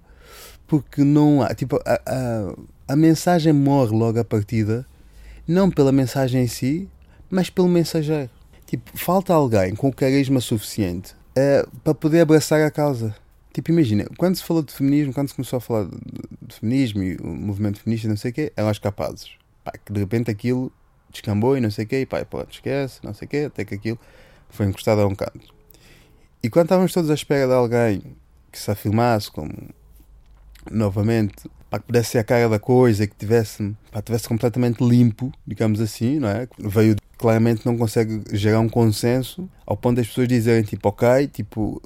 porque 0.66 1.04
não 1.04 1.42
há 1.42 1.54
tipo 1.54 1.78
a, 1.84 2.00
a, 2.06 2.92
a 2.92 2.96
mensagem 2.96 3.52
morre 3.52 3.94
logo 3.94 4.18
à 4.18 4.24
partida 4.24 4.86
não 5.46 5.70
pela 5.70 5.92
mensagem 5.92 6.42
em 6.42 6.46
si 6.46 6.88
mas 7.30 7.50
pelo 7.50 7.68
mensageiro 7.68 8.30
tipo 8.66 8.90
falta 8.96 9.32
alguém 9.32 9.74
com 9.74 9.92
carisma 9.92 10.40
suficiente 10.40 11.14
uh, 11.36 11.68
para 11.82 11.94
poder 11.94 12.20
abraçar 12.20 12.62
a 12.62 12.70
causa 12.70 13.14
tipo 13.54 13.70
imagina 13.70 14.04
quando 14.18 14.36
se 14.36 14.44
falou 14.44 14.62
de 14.62 14.72
feminismo 14.72 15.14
quando 15.14 15.28
se 15.28 15.34
começou 15.34 15.56
a 15.56 15.60
falar 15.60 15.86
de, 15.86 16.54
feminismo 16.54 17.02
e 17.02 17.16
o 17.16 17.26
movimento 17.26 17.80
feminista 17.80 18.08
não 18.08 18.16
sei 18.16 18.30
o 18.30 18.34
quê 18.34 18.52
eram 18.54 18.70
os 18.70 18.78
capazes 18.78 19.30
Pá, 19.64 19.72
que 19.72 19.90
de 19.90 19.98
repente 19.98 20.30
aquilo 20.30 20.70
descambou 21.10 21.56
e 21.56 21.60
não 21.60 21.70
sei 21.70 21.86
o 21.86 21.88
quê, 21.88 22.00
e 22.00 22.06
pá, 22.06 22.22
pronto, 22.24 22.52
esquece, 22.52 23.00
não 23.02 23.14
sei 23.14 23.26
o 23.26 23.28
quê, 23.28 23.36
até 23.46 23.64
que 23.64 23.74
aquilo 23.74 23.98
foi 24.50 24.66
encostado 24.66 25.00
a 25.00 25.06
um 25.06 25.14
canto. 25.14 25.54
E 26.42 26.50
quando 26.50 26.66
estávamos 26.66 26.92
todos 26.92 27.10
à 27.10 27.14
espera 27.14 27.46
de 27.46 27.54
alguém 27.54 28.02
que 28.52 28.58
se 28.58 28.70
afirmasse 28.70 29.30
como 29.30 29.52
novamente 30.70 31.48
para 31.70 31.80
que 31.80 31.86
pudesse 31.86 32.10
ser 32.10 32.18
a 32.18 32.24
cara 32.24 32.48
da 32.48 32.58
coisa, 32.58 33.06
que 33.06 33.16
tivesse, 33.16 33.74
pá, 33.90 34.02
tivesse 34.02 34.28
completamente 34.28 34.84
limpo, 34.84 35.32
digamos 35.46 35.80
assim, 35.80 36.18
não 36.18 36.28
é? 36.28 36.46
Veio 36.58 36.96
claramente 37.16 37.64
não 37.64 37.78
consegue 37.78 38.22
gerar 38.36 38.60
um 38.60 38.68
consenso 38.68 39.48
ao 39.64 39.76
ponto 39.76 39.96
das 39.96 40.08
pessoas 40.08 40.28
dizerem 40.28 40.62
tipo, 40.62 40.88
ok, 40.88 41.26
tipo. 41.28 41.80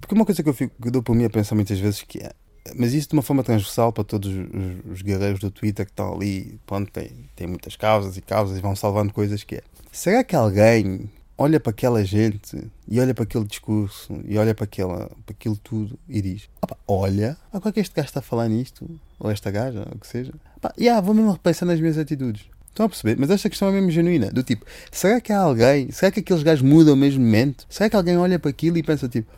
Porque 0.00 0.14
uma 0.14 0.24
coisa 0.24 0.42
que 0.42 0.48
eu, 0.48 0.54
fico, 0.54 0.74
que 0.80 0.88
eu 0.88 0.92
dou 0.92 1.02
por 1.02 1.14
mim 1.14 1.24
a 1.24 1.30
pensar 1.30 1.54
muitas 1.54 1.78
vezes 1.78 2.02
que 2.02 2.18
é 2.18 2.32
mas 2.74 2.94
isso 2.94 3.08
de 3.08 3.14
uma 3.14 3.22
forma 3.22 3.44
transversal 3.44 3.92
para 3.92 4.04
todos 4.04 4.28
os, 4.28 4.92
os 4.92 5.02
guerreiros 5.02 5.38
do 5.38 5.50
Twitter 5.50 5.84
que 5.84 5.92
estão 5.92 6.14
ali, 6.14 6.58
pronto, 6.66 6.90
tem, 6.90 7.10
tem 7.36 7.46
muitas 7.46 7.76
causas 7.76 8.16
e 8.16 8.20
causas 8.20 8.58
e 8.58 8.60
vão 8.60 8.74
salvando 8.74 9.12
coisas 9.12 9.44
que 9.44 9.56
é. 9.56 9.62
Será 9.92 10.24
que 10.24 10.34
alguém 10.34 11.08
olha 11.38 11.60
para 11.60 11.70
aquela 11.70 12.04
gente 12.04 12.70
e 12.88 13.00
olha 13.00 13.14
para 13.14 13.24
aquele 13.24 13.44
discurso 13.44 14.20
e 14.26 14.38
olha 14.38 14.54
para, 14.54 14.64
aquela, 14.64 15.10
para 15.24 15.32
aquilo 15.32 15.56
tudo 15.56 15.98
e 16.08 16.20
diz: 16.20 16.48
Olha, 16.86 17.36
qual 17.50 17.62
é 17.66 17.72
que 17.72 17.80
este 17.80 17.94
gajo 17.94 18.08
está 18.08 18.20
a 18.20 18.22
falar 18.22 18.48
nisto? 18.48 18.88
Ou 19.18 19.30
esta 19.30 19.50
gaja, 19.50 19.80
ou 19.80 19.96
o 19.96 19.98
que 19.98 20.06
seja. 20.06 20.32
Opa, 20.56 20.72
yeah, 20.78 21.00
vou 21.00 21.14
mesmo 21.14 21.32
repensar 21.32 21.66
nas 21.66 21.80
minhas 21.80 21.98
atitudes. 21.98 22.44
Estão 22.68 22.84
a 22.84 22.88
perceber? 22.90 23.16
Mas 23.18 23.30
esta 23.30 23.48
questão 23.48 23.68
é 23.68 23.72
mesmo 23.72 23.90
genuína. 23.90 24.30
Do 24.30 24.42
tipo, 24.42 24.66
será 24.92 25.18
que 25.18 25.32
há 25.32 25.38
alguém? 25.38 25.90
Será 25.90 26.12
que 26.12 26.20
aqueles 26.20 26.42
gajos 26.42 26.62
mudam 26.62 26.94
mesmo 26.94 27.24
momento? 27.24 27.66
Será 27.70 27.88
que 27.88 27.96
alguém 27.96 28.18
olha 28.18 28.38
para 28.38 28.50
aquilo 28.50 28.76
e 28.76 28.82
pensa 28.82 29.08
tipo, 29.08 29.32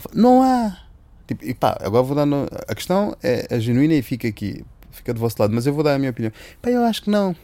pá, 0.00 0.10
não 0.14 0.42
há 0.42 0.82
Tipo, 1.26 1.44
e 1.44 1.54
pá, 1.54 1.76
agora 1.80 2.02
vou 2.02 2.16
dar. 2.16 2.26
No... 2.26 2.46
A 2.68 2.74
questão 2.74 3.16
é, 3.22 3.46
é 3.48 3.60
genuína 3.60 3.94
e 3.94 4.02
fica 4.02 4.28
aqui, 4.28 4.64
fica 4.90 5.14
do 5.14 5.20
vosso 5.20 5.36
lado, 5.38 5.54
mas 5.54 5.66
eu 5.66 5.72
vou 5.72 5.82
dar 5.82 5.94
a 5.94 5.98
minha 5.98 6.10
opinião. 6.10 6.32
Pá, 6.60 6.70
eu 6.70 6.84
acho 6.84 7.02
que 7.02 7.10
não. 7.10 7.34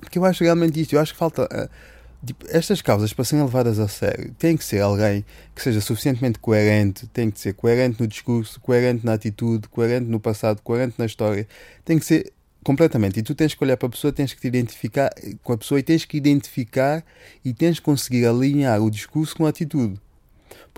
Porque 0.00 0.18
eu 0.18 0.24
acho 0.24 0.44
realmente 0.44 0.80
isto, 0.80 0.94
eu 0.94 1.00
acho 1.00 1.12
que 1.12 1.18
falta. 1.18 1.44
Uh, 1.44 1.68
tipo, 2.26 2.44
estas 2.48 2.82
causas 2.82 3.12
para 3.12 3.24
serem 3.24 3.44
levadas 3.44 3.78
a 3.78 3.88
sério, 3.88 4.34
tem 4.38 4.56
que 4.56 4.64
ser 4.64 4.80
alguém 4.80 5.24
que 5.54 5.62
seja 5.62 5.80
suficientemente 5.80 6.38
coerente, 6.38 7.06
tem 7.08 7.30
que 7.30 7.40
ser 7.40 7.54
coerente 7.54 8.00
no 8.00 8.06
discurso, 8.06 8.60
coerente 8.60 9.04
na 9.04 9.14
atitude, 9.14 9.68
coerente 9.68 10.06
no 10.06 10.20
passado, 10.20 10.60
coerente 10.62 10.94
na 10.98 11.06
história. 11.06 11.46
Tem 11.84 11.98
que 11.98 12.04
ser 12.04 12.32
completamente. 12.64 13.20
E 13.20 13.22
tu 13.22 13.34
tens 13.34 13.54
que 13.54 13.64
olhar 13.64 13.76
para 13.76 13.86
a 13.86 13.90
pessoa, 13.90 14.12
tens 14.12 14.34
que 14.34 14.40
te 14.40 14.48
identificar 14.48 15.10
com 15.42 15.52
a 15.52 15.58
pessoa 15.58 15.78
e 15.80 15.82
tens 15.82 16.04
que 16.04 16.16
identificar 16.16 17.04
e 17.44 17.54
tens 17.54 17.78
que 17.78 17.84
conseguir 17.84 18.26
alinhar 18.26 18.80
o 18.82 18.90
discurso 18.90 19.36
com 19.36 19.46
a 19.46 19.48
atitude. 19.48 20.00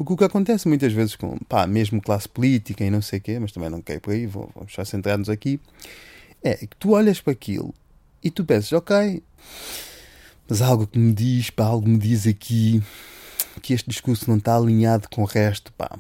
Porque 0.01 0.15
o 0.15 0.17
que 0.17 0.25
acontece 0.25 0.67
muitas 0.67 0.95
vezes 0.95 1.15
com, 1.15 1.37
pá, 1.41 1.67
mesmo 1.67 2.01
classe 2.01 2.27
política 2.27 2.83
e 2.83 2.89
não 2.89 3.03
sei 3.03 3.19
o 3.19 3.23
quê, 3.23 3.39
mas 3.39 3.53
também 3.53 3.69
não 3.69 3.83
quero 3.83 4.01
por 4.01 4.15
aí, 4.15 4.25
vou, 4.25 4.51
vamos 4.55 4.73
só 4.73 4.83
centrar-nos 4.83 5.29
aqui, 5.29 5.61
é 6.43 6.55
que 6.55 6.75
tu 6.79 6.93
olhas 6.93 7.21
para 7.21 7.35
aquilo 7.35 7.75
e 8.25 8.31
tu 8.31 8.43
pensas, 8.43 8.73
ok, 8.73 9.23
mas 10.49 10.63
algo 10.63 10.87
que 10.87 10.99
me 10.99 11.13
diz, 11.13 11.51
pá, 11.51 11.65
algo 11.67 11.87
me 11.87 11.99
diz 11.99 12.27
aqui 12.27 12.83
que 13.61 13.75
este 13.75 13.91
discurso 13.91 14.25
não 14.31 14.39
está 14.39 14.57
alinhado 14.57 15.07
com 15.11 15.21
o 15.21 15.27
resto, 15.27 15.71
pá, 15.75 15.91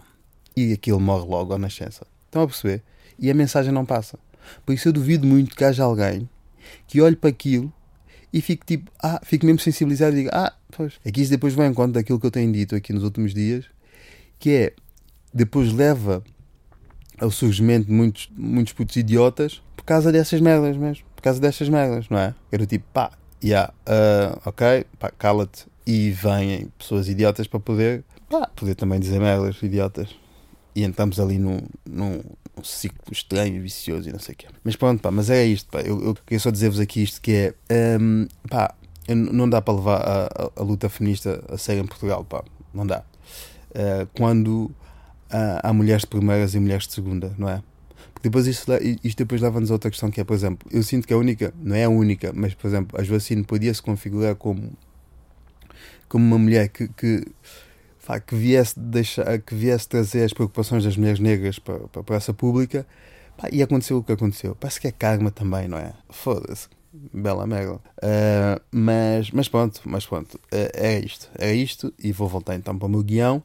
e 0.56 0.72
aquilo 0.72 0.98
morre 0.98 1.28
logo 1.28 1.52
à 1.52 1.58
nascença. 1.58 2.06
Estão 2.24 2.44
a 2.44 2.46
perceber? 2.46 2.82
E 3.18 3.30
a 3.30 3.34
mensagem 3.34 3.70
não 3.70 3.84
passa. 3.84 4.18
Por 4.64 4.72
isso 4.72 4.88
eu 4.88 4.94
duvido 4.94 5.26
muito 5.26 5.54
que 5.54 5.62
haja 5.62 5.84
alguém 5.84 6.26
que 6.86 7.02
olhe 7.02 7.16
para 7.16 7.28
aquilo 7.28 7.70
e 8.32 8.40
fique 8.40 8.64
tipo, 8.64 8.90
ah, 9.02 9.20
fique 9.22 9.44
mesmo 9.44 9.58
sensibilizado 9.58 10.16
e 10.16 10.20
diga, 10.20 10.30
ah, 10.32 10.54
pois. 10.74 10.94
É 11.04 11.12
que 11.12 11.20
isso 11.20 11.30
depois 11.30 11.52
vai 11.52 11.66
em 11.66 11.74
conta 11.74 11.92
daquilo 12.00 12.18
que 12.18 12.24
eu 12.24 12.30
tenho 12.30 12.50
dito 12.50 12.74
aqui 12.74 12.94
nos 12.94 13.04
últimos 13.04 13.34
dias, 13.34 13.66
que 14.40 14.50
é, 14.50 14.72
depois 15.32 15.72
leva 15.72 16.24
ao 17.20 17.30
surgimento 17.30 17.86
de 17.86 17.92
muitos, 17.92 18.28
muitos 18.34 18.72
putos 18.72 18.96
idiotas 18.96 19.62
por 19.76 19.84
causa 19.84 20.10
dessas 20.10 20.40
merdas 20.40 20.76
mesmo. 20.76 21.04
Por 21.14 21.22
causa 21.22 21.40
destas 21.40 21.68
merdas, 21.68 22.08
não 22.08 22.18
é? 22.18 22.34
Era 22.50 22.66
tipo, 22.66 22.84
pá, 22.92 23.12
yeah, 23.42 23.72
uh, 23.86 24.40
ok, 24.44 24.84
pá, 24.98 25.10
cala-te. 25.10 25.66
E 25.86 26.10
vêm 26.10 26.68
pessoas 26.78 27.08
idiotas 27.08 27.46
para 27.46 27.60
poder, 27.60 28.04
pá, 28.28 28.46
poder 28.54 28.74
também 28.74 29.00
dizer 29.00 29.18
merdas 29.18 29.62
idiotas. 29.62 30.14
E 30.74 30.84
entramos 30.84 31.18
ali 31.18 31.38
num, 31.38 31.60
num, 31.84 32.22
num 32.56 32.64
ciclo 32.64 33.12
estranho, 33.12 33.60
vicioso 33.60 34.08
e 34.08 34.12
não 34.12 34.18
sei 34.18 34.34
o 34.34 34.36
quê. 34.36 34.46
Mas 34.62 34.76
pronto, 34.76 35.00
pá, 35.00 35.10
mas 35.10 35.28
é 35.30 35.44
isto, 35.44 35.68
pá. 35.70 35.80
Eu, 35.80 36.02
eu 36.02 36.14
queria 36.14 36.38
só 36.38 36.50
dizer-vos 36.50 36.78
aqui 36.78 37.02
isto 37.02 37.20
que 37.20 37.54
é, 37.68 37.98
um, 37.98 38.26
pá, 38.48 38.74
não 39.08 39.48
dá 39.48 39.60
para 39.60 39.74
levar 39.74 40.00
a, 40.00 40.24
a, 40.26 40.50
a, 40.56 40.62
luta 40.62 40.88
feminista 40.88 41.42
a 41.48 41.58
sério 41.58 41.82
em 41.82 41.86
Portugal, 41.86 42.24
pá. 42.24 42.44
Não 42.72 42.86
dá. 42.86 43.02
Uh, 43.70 44.08
quando 44.16 44.64
uh, 45.30 45.60
há 45.62 45.72
mulheres 45.72 46.02
de 46.02 46.08
primeiras 46.08 46.54
e 46.54 46.60
mulheres 46.60 46.86
de 46.86 46.94
segunda, 46.94 47.34
não 47.38 47.48
é? 47.48 47.62
Depois 48.22 48.46
isto, 48.46 48.70
isto 49.02 49.18
depois 49.18 49.40
leva-nos 49.40 49.70
a 49.70 49.74
outra 49.74 49.90
questão 49.90 50.10
que 50.10 50.20
é, 50.20 50.24
por 50.24 50.34
exemplo, 50.34 50.68
eu 50.70 50.82
sinto 50.82 51.06
que 51.06 51.14
a 51.14 51.16
única, 51.16 51.54
não 51.58 51.74
é 51.74 51.84
a 51.84 51.88
única, 51.88 52.32
mas 52.34 52.52
por 52.52 52.66
exemplo, 52.66 53.00
a 53.00 53.02
Joacine 53.02 53.44
podia 53.44 53.72
se 53.72 53.80
configurar 53.80 54.34
como, 54.34 54.72
como 56.06 56.24
uma 56.24 56.38
mulher 56.38 56.68
que, 56.68 56.86
que, 56.88 57.26
que, 58.26 58.34
viesse 58.34 58.78
deixar, 58.78 59.38
que 59.38 59.54
viesse 59.54 59.88
trazer 59.88 60.24
as 60.24 60.34
preocupações 60.34 60.84
das 60.84 60.98
mulheres 60.98 61.18
negras 61.18 61.58
para, 61.58 61.78
para 61.78 62.00
a 62.02 62.04
praça 62.04 62.34
pública 62.34 62.86
pá, 63.38 63.48
e 63.50 63.62
aconteceu 63.62 63.96
o 63.96 64.02
que 64.02 64.12
aconteceu. 64.12 64.54
Parece 64.54 64.80
que 64.80 64.88
é 64.88 64.92
karma 64.92 65.30
também, 65.30 65.66
não 65.66 65.78
é? 65.78 65.94
Foda-se. 66.10 66.68
Bela 66.92 67.46
merda. 67.46 67.74
Uh, 67.74 68.60
mas, 68.70 69.30
mas 69.30 69.48
pronto, 69.48 69.80
mas 69.84 70.04
pronto, 70.04 70.34
uh, 70.34 70.70
é 70.74 70.98
isto. 70.98 71.30
É 71.38 71.54
isto 71.54 71.94
e 71.98 72.12
vou 72.12 72.28
voltar 72.28 72.56
então 72.56 72.76
para 72.76 72.86
o 72.86 72.90
meu 72.90 73.02
guião. 73.02 73.42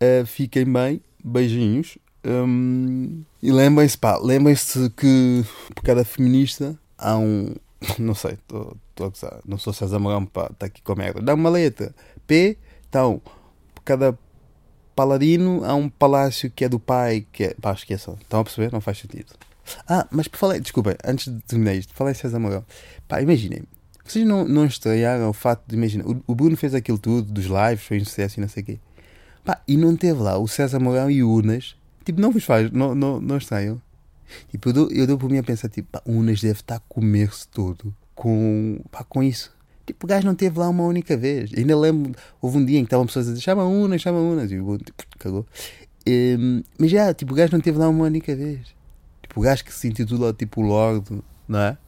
Uh, 0.00 0.26
fiquem 0.26 0.70
bem, 0.70 1.00
beijinhos 1.24 1.98
um, 2.26 3.22
e 3.40 3.52
lembrem-se, 3.52 3.96
pá, 3.96 4.18
lembrem-se 4.18 4.90
que 4.90 5.44
por 5.72 5.84
cada 5.84 6.04
feminista 6.04 6.76
há 6.98 7.16
um. 7.16 7.54
Não 8.00 8.14
sei, 8.14 8.32
estou 8.32 8.76
a 8.98 9.08
gozar, 9.08 9.40
não 9.44 9.58
sou 9.58 9.72
César 9.72 9.98
Mourão, 9.98 10.24
pá, 10.24 10.48
está 10.50 10.66
aqui 10.66 10.80
com 10.82 10.92
a 10.92 10.96
merda. 10.96 11.20
Dá 11.20 11.34
uma 11.34 11.50
letra. 11.50 11.94
P, 12.26 12.56
então, 12.88 13.20
por 13.74 13.82
cada 13.84 14.18
paladino 14.96 15.62
há 15.62 15.74
um 15.74 15.88
palácio 15.88 16.50
que 16.50 16.64
é 16.64 16.68
do 16.68 16.80
pai, 16.80 17.26
que 17.30 17.44
é. 17.44 17.54
pá, 17.60 17.72
esqueçam. 17.72 18.16
Estão 18.20 18.40
a 18.40 18.44
perceber? 18.44 18.72
Não 18.72 18.80
faz 18.80 18.98
sentido. 18.98 19.34
Ah, 19.86 20.08
mas 20.10 20.26
falei, 20.32 20.58
desculpem, 20.58 20.94
antes 21.04 21.32
de 21.32 21.38
terminar 21.42 21.74
isto, 21.74 21.92
falei 21.92 22.14
César 22.14 22.38
Mourão. 22.38 22.64
Pá, 23.06 23.20
imaginem, 23.20 23.62
vocês 24.02 24.26
não, 24.26 24.48
não 24.48 24.64
estranharam 24.64 25.28
o 25.28 25.34
facto 25.34 25.68
de, 25.68 25.76
imagina, 25.76 26.02
o, 26.04 26.22
o 26.26 26.34
Bruno 26.34 26.56
fez 26.56 26.74
aquilo 26.74 26.98
tudo, 26.98 27.30
dos 27.30 27.44
lives, 27.44 27.84
foi 27.84 28.00
um 28.00 28.04
sucesso 28.04 28.38
e 28.38 28.40
não 28.40 28.48
sei 28.48 28.62
o 28.62 28.66
quê. 28.66 28.78
Pá, 29.46 29.62
e 29.66 29.78
não 29.78 29.96
teve 29.96 30.20
lá 30.20 30.36
o 30.36 30.46
César 30.46 30.78
Mourão 30.78 31.10
e 31.10 31.22
o 31.22 31.32
Unas 31.32 31.76
Tipo, 32.06 32.20
não 32.20 32.30
vos 32.30 32.44
faz, 32.44 32.70
não, 32.70 32.94
não, 32.94 33.20
não 33.20 33.36
estranham. 33.36 33.82
Tipo, 34.48 34.68
eu 34.68 34.72
dou, 34.72 34.90
eu 34.92 35.06
dou 35.08 35.18
por 35.18 35.28
mim 35.28 35.38
a 35.38 35.42
pensar, 35.42 35.68
tipo, 35.68 35.88
pá, 35.90 36.00
o 36.06 36.12
Unas 36.12 36.40
deve 36.40 36.60
estar 36.60 36.76
a 36.76 36.80
comer-se 36.88 37.48
todo 37.48 37.92
com, 38.14 38.80
pá, 38.92 39.02
com 39.02 39.24
isso. 39.24 39.52
Tipo, 39.84 40.06
o 40.06 40.08
gajo 40.08 40.24
não 40.24 40.36
teve 40.36 40.56
lá 40.56 40.68
uma 40.68 40.84
única 40.84 41.16
vez. 41.16 41.50
Ainda 41.56 41.76
lembro, 41.76 42.12
houve 42.40 42.58
um 42.58 42.64
dia 42.64 42.78
em 42.78 42.82
que 42.82 42.86
estavam 42.86 43.06
pessoas 43.06 43.26
a 43.26 43.30
dizer, 43.32 43.42
chama 43.42 43.64
Unas, 43.64 44.00
chama 44.00 44.20
Unas. 44.20 44.52
E 44.52 44.60
o 44.60 44.78
tipo, 44.78 45.04
cagou. 45.18 45.44
Um, 46.08 46.62
mas 46.78 46.92
já, 46.92 47.12
tipo, 47.12 47.32
o 47.32 47.36
gajo 47.36 47.52
não 47.52 47.60
teve 47.60 47.76
lá 47.76 47.88
uma 47.88 48.04
única 48.04 48.36
vez. 48.36 48.68
Tipo, 49.22 49.40
o 49.40 49.42
gajo 49.42 49.64
que 49.64 49.74
se 49.74 49.88
intitula, 49.88 50.32
tipo, 50.32 50.60
Lord, 50.60 51.22
não 51.48 51.58
é? 51.58 51.78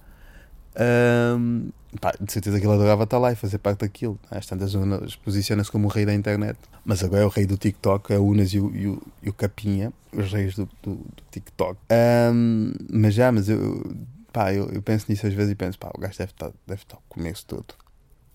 Um, 0.79 1.71
pá, 2.01 2.13
de 2.21 2.33
certeza 2.33 2.61
que 2.61 2.67
ele 2.67 2.73
adorava 2.73 3.05
estar 3.05 3.19
lá 3.19 3.33
e 3.33 3.37
fazer 3.37 3.59
parte 3.59 3.81
daquilo. 3.81 4.19
Às 4.31 4.47
tantas 4.47 4.75
Unas 4.75 5.17
posiciona-se 5.17 5.71
como 5.71 5.89
o 5.89 5.91
rei 5.91 6.07
da 6.07 6.15
internet. 6.15 6.59
Mas 6.85 7.03
agora 7.03 7.23
é 7.23 7.27
o 7.27 7.29
rei 7.29 7.47
do 7.47 7.57
TikTok, 7.57 8.13
é 8.13 8.19
o 8.19 8.25
Unas 8.25 8.53
e 8.55 8.61
o, 8.61 8.75
e 8.75 8.87
o, 8.87 9.03
e 9.23 9.29
o 9.29 9.33
Capinha, 9.33 9.93
os 10.13 10.33
reis 10.33 10.55
do, 10.55 10.69
do, 10.83 10.95
do 10.95 11.23
TikTok. 11.31 11.79
Um, 12.33 12.73
mas 12.91 13.15
já, 13.15 13.33
mas 13.33 13.49
eu, 13.49 13.97
pá, 14.33 14.55
eu, 14.55 14.69
eu, 14.71 14.81
penso 14.81 15.07
nisso 15.09 15.27
às 15.27 15.35
vezes 15.35 15.53
e 15.53 15.55
penso, 15.55 15.79
pá, 15.79 15.91
o 15.95 16.01
gajo 16.01 16.17
deve 16.17 16.33
estar, 16.33 16.51
deve 16.67 16.83
estar 16.83 16.99
com 17.09 17.27
isso 17.27 17.45
todo. 17.47 17.75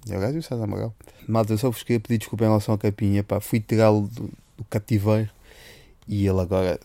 E 0.05 0.15
o 0.15 0.19
gajo 0.19 0.35
e 0.35 0.39
o 0.39 0.43
César 0.43 0.67
Magal. 0.67 0.93
Malta, 1.27 1.53
eu 1.53 1.57
só 1.57 1.69
vos 1.69 1.81
queria 1.81 1.99
pedir 1.99 2.17
desculpa 2.17 2.43
em 2.43 2.47
relação 2.47 2.73
ao 2.73 2.77
Capinha, 2.77 3.23
pá, 3.23 3.39
fui 3.39 3.59
tirá-lo 3.59 4.07
do, 4.07 4.29
do 4.57 4.63
cativeiro 4.65 5.29
e 6.07 6.27
ele 6.27 6.41
agora 6.41 6.79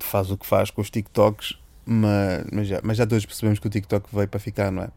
faz 0.00 0.30
o 0.30 0.36
que 0.36 0.44
faz 0.44 0.70
com 0.70 0.80
os 0.80 0.90
TikToks, 0.90 1.56
mas, 1.86 2.44
mas, 2.52 2.66
já, 2.66 2.80
mas 2.82 2.96
já 2.98 3.06
todos 3.06 3.24
percebemos 3.24 3.60
que 3.60 3.66
o 3.66 3.70
TikTok 3.70 4.08
veio 4.12 4.28
para 4.28 4.40
ficar, 4.40 4.70
não 4.70 4.82
é? 4.82 4.90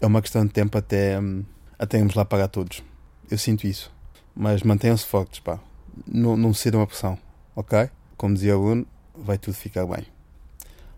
é 0.00 0.06
uma 0.06 0.22
questão 0.22 0.46
de 0.46 0.52
tempo 0.52 0.78
até, 0.78 1.18
até 1.78 1.98
irmos 1.98 2.14
lá 2.14 2.24
pagar 2.24 2.48
todos. 2.48 2.82
Eu 3.30 3.36
sinto 3.36 3.66
isso. 3.66 3.92
Mas 4.34 4.62
mantenham-se 4.62 5.04
fortes, 5.04 5.40
pá. 5.40 5.60
Não, 6.06 6.36
não 6.36 6.54
cedam 6.54 6.80
a 6.80 6.86
pressão, 6.86 7.18
ok? 7.54 7.90
Como 8.16 8.34
dizia 8.34 8.56
o 8.56 8.62
Bruno, 8.62 8.86
vai 9.14 9.36
tudo 9.36 9.54
ficar 9.54 9.84
bem. 9.86 10.06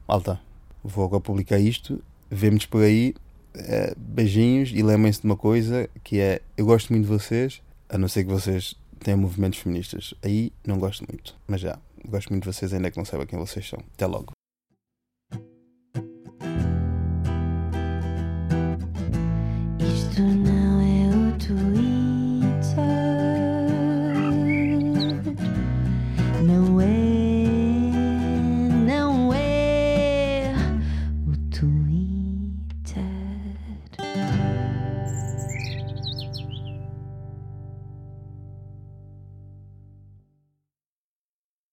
Malta, 0.06 0.38
vou 0.84 1.04
agora 1.04 1.20
publicar 1.20 1.58
isto. 1.58 2.02
Vemo-nos 2.30 2.66
por 2.66 2.82
aí. 2.82 3.14
É, 3.54 3.94
beijinhos 3.96 4.70
e 4.72 4.82
lembrem-se 4.82 5.20
de 5.20 5.26
uma 5.26 5.36
coisa 5.36 5.88
que 6.02 6.18
é 6.18 6.40
eu 6.56 6.64
gosto 6.64 6.90
muito 6.90 7.04
de 7.04 7.10
vocês, 7.10 7.60
a 7.86 7.98
não 7.98 8.08
ser 8.08 8.24
que 8.24 8.30
vocês 8.30 8.74
tenham 8.98 9.18
movimentos 9.18 9.58
feministas. 9.58 10.14
Aí 10.22 10.52
não 10.66 10.78
gosto 10.78 11.04
muito, 11.06 11.36
mas 11.46 11.60
já, 11.60 11.78
gosto 12.08 12.30
muito 12.30 12.44
de 12.44 12.52
vocês 12.52 12.72
ainda 12.72 12.90
que 12.90 12.96
não 12.96 13.04
saiba 13.04 13.26
quem 13.26 13.38
vocês 13.38 13.68
são. 13.68 13.78
Até 13.94 14.06
logo. 14.06 14.32